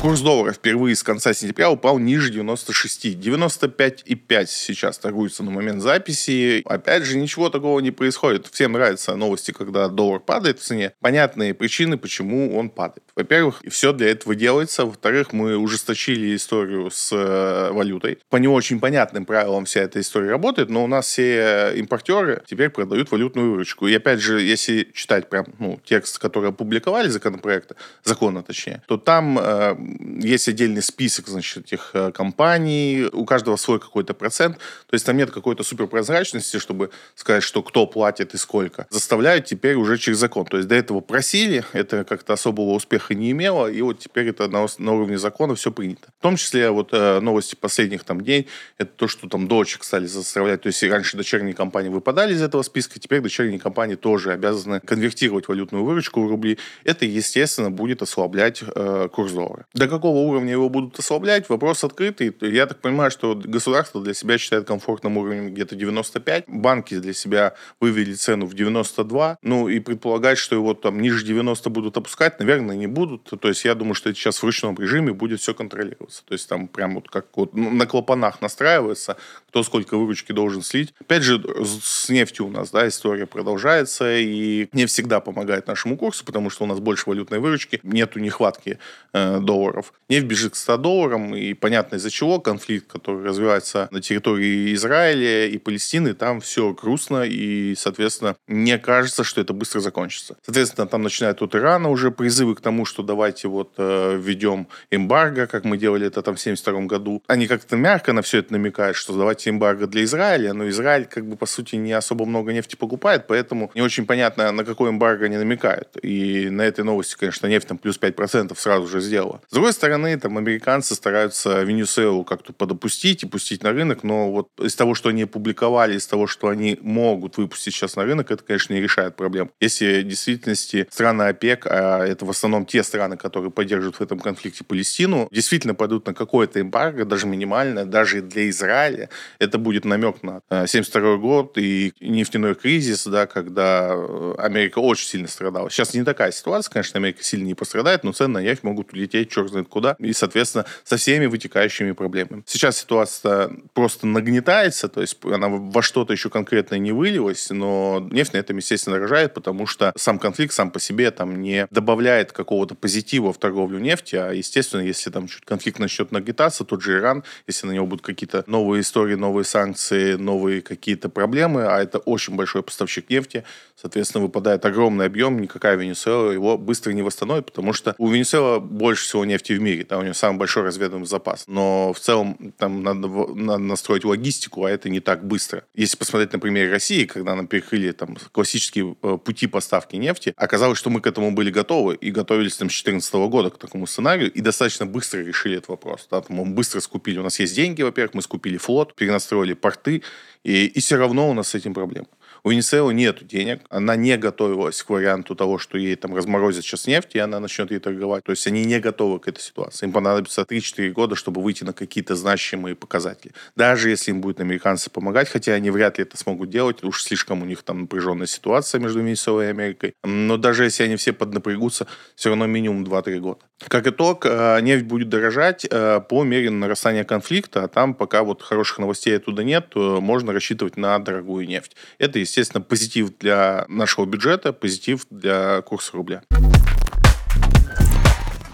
Курс 0.02 0.22
доллара 0.22 0.54
впервые 0.54 0.96
с 0.96 1.04
конца 1.04 1.34
сентября 1.34 1.70
упал 1.70 2.00
ниже 2.00 2.32
96. 2.32 3.06
95,5 3.18 4.46
сейчас 4.48 4.98
торгуется 4.98 5.44
на 5.44 5.52
момент 5.52 5.82
записи. 5.82 6.62
Опять 6.64 7.04
же, 7.04 7.18
ничего 7.18 7.50
такого 7.50 7.82
не 7.82 7.92
происходит. 7.92 8.48
Всем 8.48 8.72
нравятся 8.72 9.18
новости, 9.18 9.52
когда 9.52 9.90
доллар 9.90 10.22
падает 10.22 10.60
в 10.60 10.64
цене. 10.64 10.94
Понятные 11.02 11.54
причины, 11.54 11.98
почему 11.98 12.58
он 12.58 12.70
падает. 12.70 13.04
Во-первых, 13.14 13.62
все 13.68 13.92
для 13.92 14.10
этого 14.12 14.36
делается. 14.36 14.86
Во-вторых, 14.86 15.34
мы 15.34 15.58
ужесточили 15.58 16.34
историю 16.34 16.92
с 16.92 17.12
э, 17.12 17.74
валютой. 17.74 18.20
По 18.30 18.38
не 18.38 18.48
очень 18.48 18.80
понятным 18.80 19.26
правилам 19.26 19.66
вся 19.66 19.82
эта 19.82 20.00
история 20.00 20.30
работает, 20.30 20.70
но 20.70 20.86
у 20.86 20.88
нас 20.88 21.08
все 21.08 21.74
импортеры 21.76 22.42
теперь 22.48 22.70
продают 22.70 23.12
валютную 23.12 23.52
выручку. 23.52 23.86
И 23.88 23.94
опять 23.94 24.22
же, 24.22 24.42
если 24.42 24.90
читать 24.94 25.30
прям 25.30 25.48
ну, 25.60 25.78
текст, 25.84 26.20
который 26.20 26.52
опубликовали 26.52 27.10
законопроекта, 27.10 27.76
закона 28.06 28.44
точнее, 28.44 28.82
то 28.88 28.96
там 28.96 29.38
э, 29.38 29.89
есть 30.20 30.48
отдельный 30.48 30.82
список, 30.82 31.28
значит, 31.28 31.66
этих 31.66 31.92
э, 31.94 32.12
компаний, 32.12 33.06
у 33.12 33.26
каждого 33.26 33.56
свой 33.56 33.80
какой-то 33.80 34.14
процент, 34.14 34.58
то 34.58 34.94
есть 34.94 35.06
там 35.06 35.18
нет 35.18 35.32
какой-то 35.32 35.64
суперпрозрачности, 35.64 36.58
чтобы 36.58 36.92
сказать, 37.16 37.44
что 37.44 37.64
кто 37.64 37.86
платит 37.86 38.34
и 38.34 38.38
сколько. 38.38 38.88
Заставляют 38.90 39.46
теперь 39.46 39.76
уже 39.76 39.98
через 39.98 40.18
закон. 40.18 40.46
То 40.46 40.58
есть 40.58 40.70
до 40.70 40.76
этого 40.76 41.00
просили, 41.02 41.64
это 41.74 42.04
как-то 42.04 42.34
особого 42.34 42.72
успеха 42.72 43.14
не 43.14 43.32
имело, 43.32 43.68
и 43.68 43.82
вот 43.82 44.00
теперь 44.00 44.28
это 44.28 44.48
на, 44.48 44.68
на 44.78 44.94
уровне 44.94 45.18
закона 45.18 45.56
все 45.56 45.72
принято. 45.72 46.10
В 46.20 46.22
том 46.22 46.36
числе 46.36 46.70
вот 46.70 46.90
э, 46.92 47.20
новости 47.20 47.56
последних 47.56 48.04
там 48.04 48.22
дней, 48.22 48.48
это 48.78 48.92
то, 48.96 49.08
что 49.08 49.28
там 49.28 49.48
дочек 49.48 49.84
стали 49.84 50.06
заставлять, 50.06 50.62
то 50.62 50.68
есть 50.68 50.84
раньше 50.84 51.18
дочерние 51.18 51.54
компании 51.54 51.90
выпадали 51.90 52.34
из 52.34 52.42
этого 52.42 52.62
списка, 52.64 53.00
теперь 53.00 53.22
дочерние 53.22 53.60
компании 53.60 53.96
тоже 53.96 54.32
обязаны 54.32 54.80
конвертировать 54.80 55.48
валютную 55.48 55.84
выручку 55.84 56.24
в 56.24 56.30
рубли. 56.30 56.58
Это, 56.84 57.06
естественно, 57.06 57.72
будет 57.72 58.02
ослаблять 58.02 58.62
э, 58.62 59.10
курс 59.12 59.32
доллара. 59.32 59.66
До 59.80 59.88
какого 59.88 60.18
уровня 60.18 60.52
его 60.52 60.68
будут 60.68 61.00
ослаблять, 61.00 61.48
вопрос 61.48 61.86
открытый. 61.86 62.36
Я 62.42 62.66
так 62.66 62.82
понимаю, 62.82 63.12
что 63.12 63.34
государство 63.34 64.04
для 64.04 64.14
себя 64.14 64.38
считает 64.38 64.68
комфортным 64.68 65.18
уровнем 65.18 65.54
где-то 65.54 65.78
95. 65.78 66.44
Банки 66.48 67.00
для 67.00 67.14
себя 67.14 67.54
вывели 67.80 68.14
цену 68.14 68.46
в 68.46 68.54
92. 68.54 69.38
Ну 69.42 69.70
и 69.70 69.80
предполагать, 69.80 70.38
что 70.38 70.58
его 70.58 70.74
там 70.74 71.02
ниже 71.02 71.26
90 71.26 71.70
будут 71.70 71.96
опускать, 71.96 72.40
наверное, 72.42 72.76
не 72.76 72.88
будут. 72.88 73.32
То 73.40 73.48
есть 73.48 73.64
я 73.64 73.74
думаю, 73.74 73.94
что 73.94 74.10
это 74.10 74.20
сейчас 74.20 74.40
в 74.40 74.44
ручном 74.44 74.76
режиме 74.78 75.14
будет 75.14 75.40
все 75.40 75.54
контролироваться. 75.54 76.26
То 76.26 76.34
есть 76.34 76.50
там 76.50 76.68
прям 76.68 76.96
вот 76.96 77.08
как 77.08 77.28
вот 77.38 77.54
на 77.54 77.86
клапанах 77.86 78.42
настраивается, 78.42 79.16
кто 79.48 79.64
сколько 79.64 79.98
выручки 79.98 80.34
должен 80.34 80.62
слить. 80.62 80.94
Опять 81.00 81.24
же, 81.24 81.42
с 81.82 82.10
нефтью 82.10 82.48
у 82.48 82.50
нас, 82.50 82.72
да, 82.72 82.86
история 82.86 83.26
продолжается, 83.28 84.18
и 84.18 84.68
не 84.74 84.88
всегда 84.88 85.22
помогает 85.22 85.68
нашему 85.68 85.96
курсу, 85.96 86.26
потому 86.26 86.50
что 86.50 86.66
у 86.66 86.68
нас 86.68 86.80
больше 86.80 87.10
валютной 87.10 87.40
выручки, 87.40 87.80
нету 87.84 88.20
нехватки 88.20 88.78
э, 89.14 89.40
долларов. 89.70 89.94
Нефть 90.10 90.26
бежит 90.26 90.54
к 90.54 90.56
100 90.56 90.78
долларам, 90.78 91.36
и 91.36 91.54
понятно 91.54 91.98
из-за 91.98 92.10
чего. 92.10 92.40
Конфликт, 92.40 92.88
который 92.88 93.24
развивается 93.24 93.88
на 93.92 94.02
территории 94.02 94.74
Израиля 94.74 95.48
и 95.48 95.58
Палестины, 95.58 96.14
там 96.14 96.42
все 96.42 96.74
грустно, 96.74 97.24
и, 97.24 97.76
соответственно, 97.76 98.36
не 98.48 98.78
кажется, 98.78 99.24
что 99.24 99.42
это 99.42 99.54
быстро 99.54 99.80
закончится. 99.80 100.38
Соответственно, 100.46 100.88
там 100.88 101.04
начинают 101.04 101.42
от 101.42 101.56
Ирана 101.56 101.90
уже 101.90 102.12
призывы 102.12 102.56
к 102.56 102.62
тому, 102.62 102.86
что 102.86 103.04
давайте 103.04 103.48
вот 103.48 103.74
э, 103.78 104.18
введем 104.18 104.68
эмбарго, 104.92 105.48
как 105.48 105.66
мы 105.66 105.78
делали 105.78 106.08
это 106.08 106.22
там 106.22 106.36
в 106.36 106.40
72 106.40 106.82
году. 106.82 107.22
Они 107.28 107.48
как-то 107.48 107.76
мягко 107.76 108.14
на 108.14 108.22
все 108.22 108.40
это 108.40 108.54
намекают, 108.54 108.98
что 108.98 109.14
давайте 109.14 109.50
эмбарго 109.50 109.88
для 109.88 110.04
Израиля, 110.04 110.54
но 110.54 110.68
Израиль 110.70 111.06
как 111.06 111.26
бы 111.26 111.36
по 111.36 111.46
сути 111.46 111.76
не 111.76 111.94
особо 111.94 112.26
много 112.26 112.54
нефти 112.54 112.76
покупает, 112.76 113.28
поэтому 113.28 113.72
не 113.76 113.82
очень 113.82 114.06
понятно, 114.06 114.52
на 114.52 114.64
какой 114.64 114.90
эмбарго 114.90 115.26
они 115.26 115.38
намекают. 115.38 115.98
И 116.02 116.50
на 116.50 116.64
этой 116.64 116.84
новости, 116.84 117.16
конечно, 117.20 117.48
нефть 117.48 117.68
там 117.68 117.78
плюс 117.78 118.00
5% 118.00 118.56
сразу 118.58 118.88
же 118.88 119.02
сделала. 119.02 119.42
С 119.50 119.58
другой 119.60 119.74
стороны, 119.74 120.18
там 120.18 120.38
американцы 120.38 120.96
стараются 120.96 121.64
Венесуэлу 121.64 122.24
как-то 122.24 122.54
подопустить 122.54 123.24
и 123.24 123.26
пустить 123.26 123.62
на 123.62 123.72
рынок, 123.74 124.04
но 124.04 124.32
вот 124.32 124.48
из 124.58 124.74
того, 124.74 124.96
что 124.96 125.10
они 125.10 125.24
опубликовали, 125.24 125.98
из 125.98 126.08
того, 126.08 126.28
что 126.28 126.48
они 126.48 126.78
могут 126.82 127.36
выпустить 127.36 127.74
сейчас 127.74 127.98
на 127.98 128.06
рынок, 128.06 128.32
это, 128.32 128.42
конечно, 128.42 128.74
не 128.74 128.80
решает 128.80 129.18
проблем. 129.18 129.52
Если 129.60 130.02
в 130.02 130.08
действительности 130.08 130.88
страны 130.90 131.24
ОПЕК, 131.24 131.68
а 131.70 132.06
это 132.06 132.26
в 132.26 132.30
основном 132.30 132.66
те 132.66 132.84
страны, 132.84 133.18
которые 133.18 133.52
поддерживают 133.52 133.98
в 133.98 134.02
этом 134.02 134.20
конфликте 134.20 134.64
Палестину, 134.64 135.28
действительно 135.30 135.76
пойдут 135.76 136.08
на 136.08 136.14
какое-то 136.14 136.62
эмбарго, 136.62 137.04
даже 137.04 137.28
минимальное, 137.28 137.84
даже 137.84 138.22
для 138.22 138.50
Израиля, 138.50 139.10
это 139.40 139.58
будет 139.58 139.84
намек 139.84 140.24
на 140.24 140.42
72 140.50 141.18
год 141.18 141.58
и 141.58 141.92
нефтяной 142.00 142.56
кризис, 142.56 143.06
да, 143.06 143.28
когда 143.28 143.90
э, 143.92 144.36
Америка 144.38 144.80
очень 144.80 145.06
сильно 145.06 145.28
страдала. 145.28 145.70
Сейчас 145.70 145.94
не 145.94 146.06
такая 146.06 146.32
ситуация, 146.32 146.72
конечно, 146.72 146.98
Америка 146.98 147.22
сильно 147.24 147.46
не 147.46 147.56
пострадает, 147.56 148.06
но 148.06 148.14
цены 148.14 148.36
на 148.36 148.42
нефть 148.42 148.64
могут 148.64 148.94
улететь 148.94 149.30
черт 149.30 149.49
знает 149.50 149.68
куда, 149.68 149.96
и, 150.00 150.14
соответственно, 150.14 150.66
со 150.84 150.98
всеми 150.98 151.26
вытекающими 151.26 151.92
проблемами. 151.92 152.44
Сейчас 152.46 152.78
ситуация 152.78 153.52
просто 153.74 154.08
нагнетается, 154.08 154.88
то 154.88 155.02
есть 155.02 155.18
она 155.24 155.48
во 155.50 155.82
что-то 155.82 156.14
еще 156.14 156.30
конкретное 156.30 156.80
не 156.80 156.92
вылилась, 156.92 157.50
но 157.50 158.08
нефть 158.12 158.34
на 158.34 158.38
этом, 158.38 158.58
естественно, 158.58 158.96
дорожает, 158.96 159.34
потому 159.34 159.66
что 159.66 159.92
сам 159.96 160.20
конфликт 160.20 160.54
сам 160.54 160.72
по 160.72 160.80
себе 160.80 161.12
там 161.12 161.42
не 161.42 161.68
добавляет 161.72 162.32
какого-то 162.32 162.76
позитива 162.76 163.34
в 163.34 163.38
торговлю 163.38 163.80
нефти, 163.80 164.16
а, 164.16 164.32
естественно, 164.32 164.82
если 164.82 165.10
там 165.10 165.28
чуть 165.28 165.46
конфликт 165.46 165.80
начнет 165.80 166.12
нагнетаться, 166.12 166.64
тот 166.64 166.82
же 166.82 166.98
Иран, 166.98 167.24
если 167.48 167.68
на 167.68 167.72
него 167.72 167.86
будут 167.86 168.06
какие-то 168.06 168.44
новые 168.48 168.82
истории, 168.82 169.16
новые 169.16 169.46
санкции, 169.46 170.14
новые 170.14 170.62
какие-то 170.62 171.10
проблемы, 171.10 171.66
а 171.66 171.82
это 171.82 172.00
очень 172.00 172.36
большой 172.36 172.64
поставщик 172.64 173.10
нефти, 173.10 173.44
соответственно, 173.80 174.24
выпадает 174.24 174.66
огромный 174.66 175.06
объем, 175.06 175.40
никакая 175.40 175.76
Венесуэла 175.76 176.32
его 176.32 176.58
быстро 176.58 176.92
не 176.92 177.02
восстановит, 177.02 177.46
потому 177.46 177.74
что 177.74 177.96
у 177.98 178.10
Венесуэлы 178.10 178.60
больше 178.60 179.06
всего 179.06 179.26
нефти 179.26 179.54
в 179.54 179.62
мире, 179.62 179.86
да, 179.88 179.98
у 179.98 180.02
него 180.02 180.14
самый 180.14 180.38
большой 180.38 180.64
разведанный 180.64 181.06
запас, 181.06 181.46
но 181.48 181.94
в 181.94 182.00
целом 182.00 182.54
там 182.58 182.84
надо, 182.84 183.08
надо 183.08 183.64
настроить 183.64 184.04
логистику, 184.04 184.66
а 184.66 184.70
это 184.70 184.90
не 184.90 185.00
так 185.00 185.26
быстро. 185.26 185.64
Если 185.74 185.98
посмотреть 185.98 186.34
на 186.34 186.40
примере 186.40 186.72
России, 186.72 187.06
когда 187.06 187.36
нам 187.36 187.48
перекрыли 187.48 187.92
там 187.92 188.18
классические 188.32 188.96
э, 189.02 189.18
пути 189.24 189.48
поставки 189.48 189.96
нефти, 189.96 190.34
оказалось, 190.36 190.78
что 190.78 190.90
мы 190.90 191.02
к 191.02 191.08
этому 191.08 191.32
были 191.32 191.52
готовы 191.52 191.96
и 191.96 192.12
готовились 192.12 192.58
там 192.58 192.70
с 192.70 192.74
2014 192.74 193.14
года 193.30 193.50
к 193.50 193.58
такому 193.58 193.88
сценарию 193.88 194.32
и 194.32 194.42
достаточно 194.42 194.86
быстро 194.86 195.20
решили 195.20 195.58
этот 195.58 195.70
вопрос. 195.70 196.08
Да, 196.12 196.22
там 196.22 196.38
мы 196.38 196.46
быстро 196.46 196.80
скупили, 196.80 197.20
у 197.20 197.24
нас 197.24 197.40
есть 197.40 197.56
деньги, 197.56 197.82
во-первых, 197.82 198.14
мы 198.14 198.22
скупили 198.22 198.58
флот, 198.58 198.96
перенастроили 198.96 199.54
порты, 199.54 200.04
и, 200.44 200.66
и 200.66 200.80
все 200.80 200.98
равно 200.98 201.30
у 201.30 201.34
нас 201.34 201.50
с 201.50 201.56
этим 201.56 201.74
проблема. 201.74 202.08
У 202.44 202.52
Венесуэлы 202.52 202.94
нет 202.94 203.26
денег, 203.28 203.62
она 203.70 203.96
не 203.96 204.18
готовилась 204.18 204.82
к 204.82 204.90
варианту 204.90 205.36
того, 205.36 205.58
что 205.58 205.78
ей 205.78 205.96
там 205.96 206.16
разморозят 206.16 206.64
сейчас 206.64 206.88
нефть, 206.88 207.16
и 207.16 207.20
она 207.20 207.40
начнет 207.40 207.72
ей 207.72 207.80
торговать. 207.80 208.24
То 208.24 208.32
есть 208.32 208.48
они 208.48 208.64
не 208.66 208.80
готовы 208.80 209.20
к 209.20 209.28
этой 209.28 209.42
ситуации. 209.42 209.86
Им 209.86 209.92
понадобится 209.92 210.42
3-4 210.42 210.92
года, 210.92 211.16
чтобы 211.16 211.42
выйти 211.42 211.64
на 211.64 211.74
какие-то 211.74 212.16
значимые 212.16 212.76
показатели. 212.76 213.34
Даже 213.56 213.90
если 213.90 214.12
им 214.12 214.22
будут 214.22 214.40
американцы 214.40 214.90
помогать, 214.90 215.30
хотя 215.30 215.54
они 215.54 215.70
вряд 215.70 215.98
ли 215.98 216.04
это 216.04 216.18
смогут 216.18 216.50
делать, 216.50 216.84
уж 216.84 217.04
слишком 217.04 217.42
у 217.42 217.46
них 217.46 217.64
там 217.64 217.82
напряженная 217.82 218.28
ситуация 218.28 218.80
между 218.80 219.02
Венесуэлой 219.02 219.48
и 219.48 219.50
Америкой. 219.50 219.94
Но 220.04 220.38
даже 220.38 220.64
если 220.64 220.84
они 220.84 220.96
все 220.96 221.14
поднапрягутся, 221.14 221.88
все 222.16 222.30
равно 222.30 222.46
минимум 222.46 222.84
2-3 222.84 223.20
года. 223.20 223.40
Как 223.68 223.88
итог, 223.88 224.26
э, 224.26 224.62
нефть 224.62 224.86
будет 224.86 225.10
дорожать 225.10 225.66
э, 225.70 226.00
по 226.08 226.24
мере 226.24 226.50
нарастания 226.50 227.04
конфликта, 227.04 227.66
а 227.66 227.68
там 227.68 227.94
пока 227.94 228.24
вот 228.24 228.42
хороших 228.42 228.80
новостей 228.80 229.18
оттуда 229.18 229.44
нет, 229.44 229.70
то 229.70 230.00
можно 230.00 230.32
рассчитывать 230.32 230.78
на 230.78 230.98
дорогую 231.00 231.46
нефть. 231.46 231.76
Это, 231.98 232.20
естественно, 232.30 232.62
позитив 232.62 233.18
для 233.18 233.66
нашего 233.68 234.06
бюджета, 234.06 234.54
позитив 234.54 235.06
для 235.10 235.62
курса 235.62 235.92
рубля. 235.94 236.22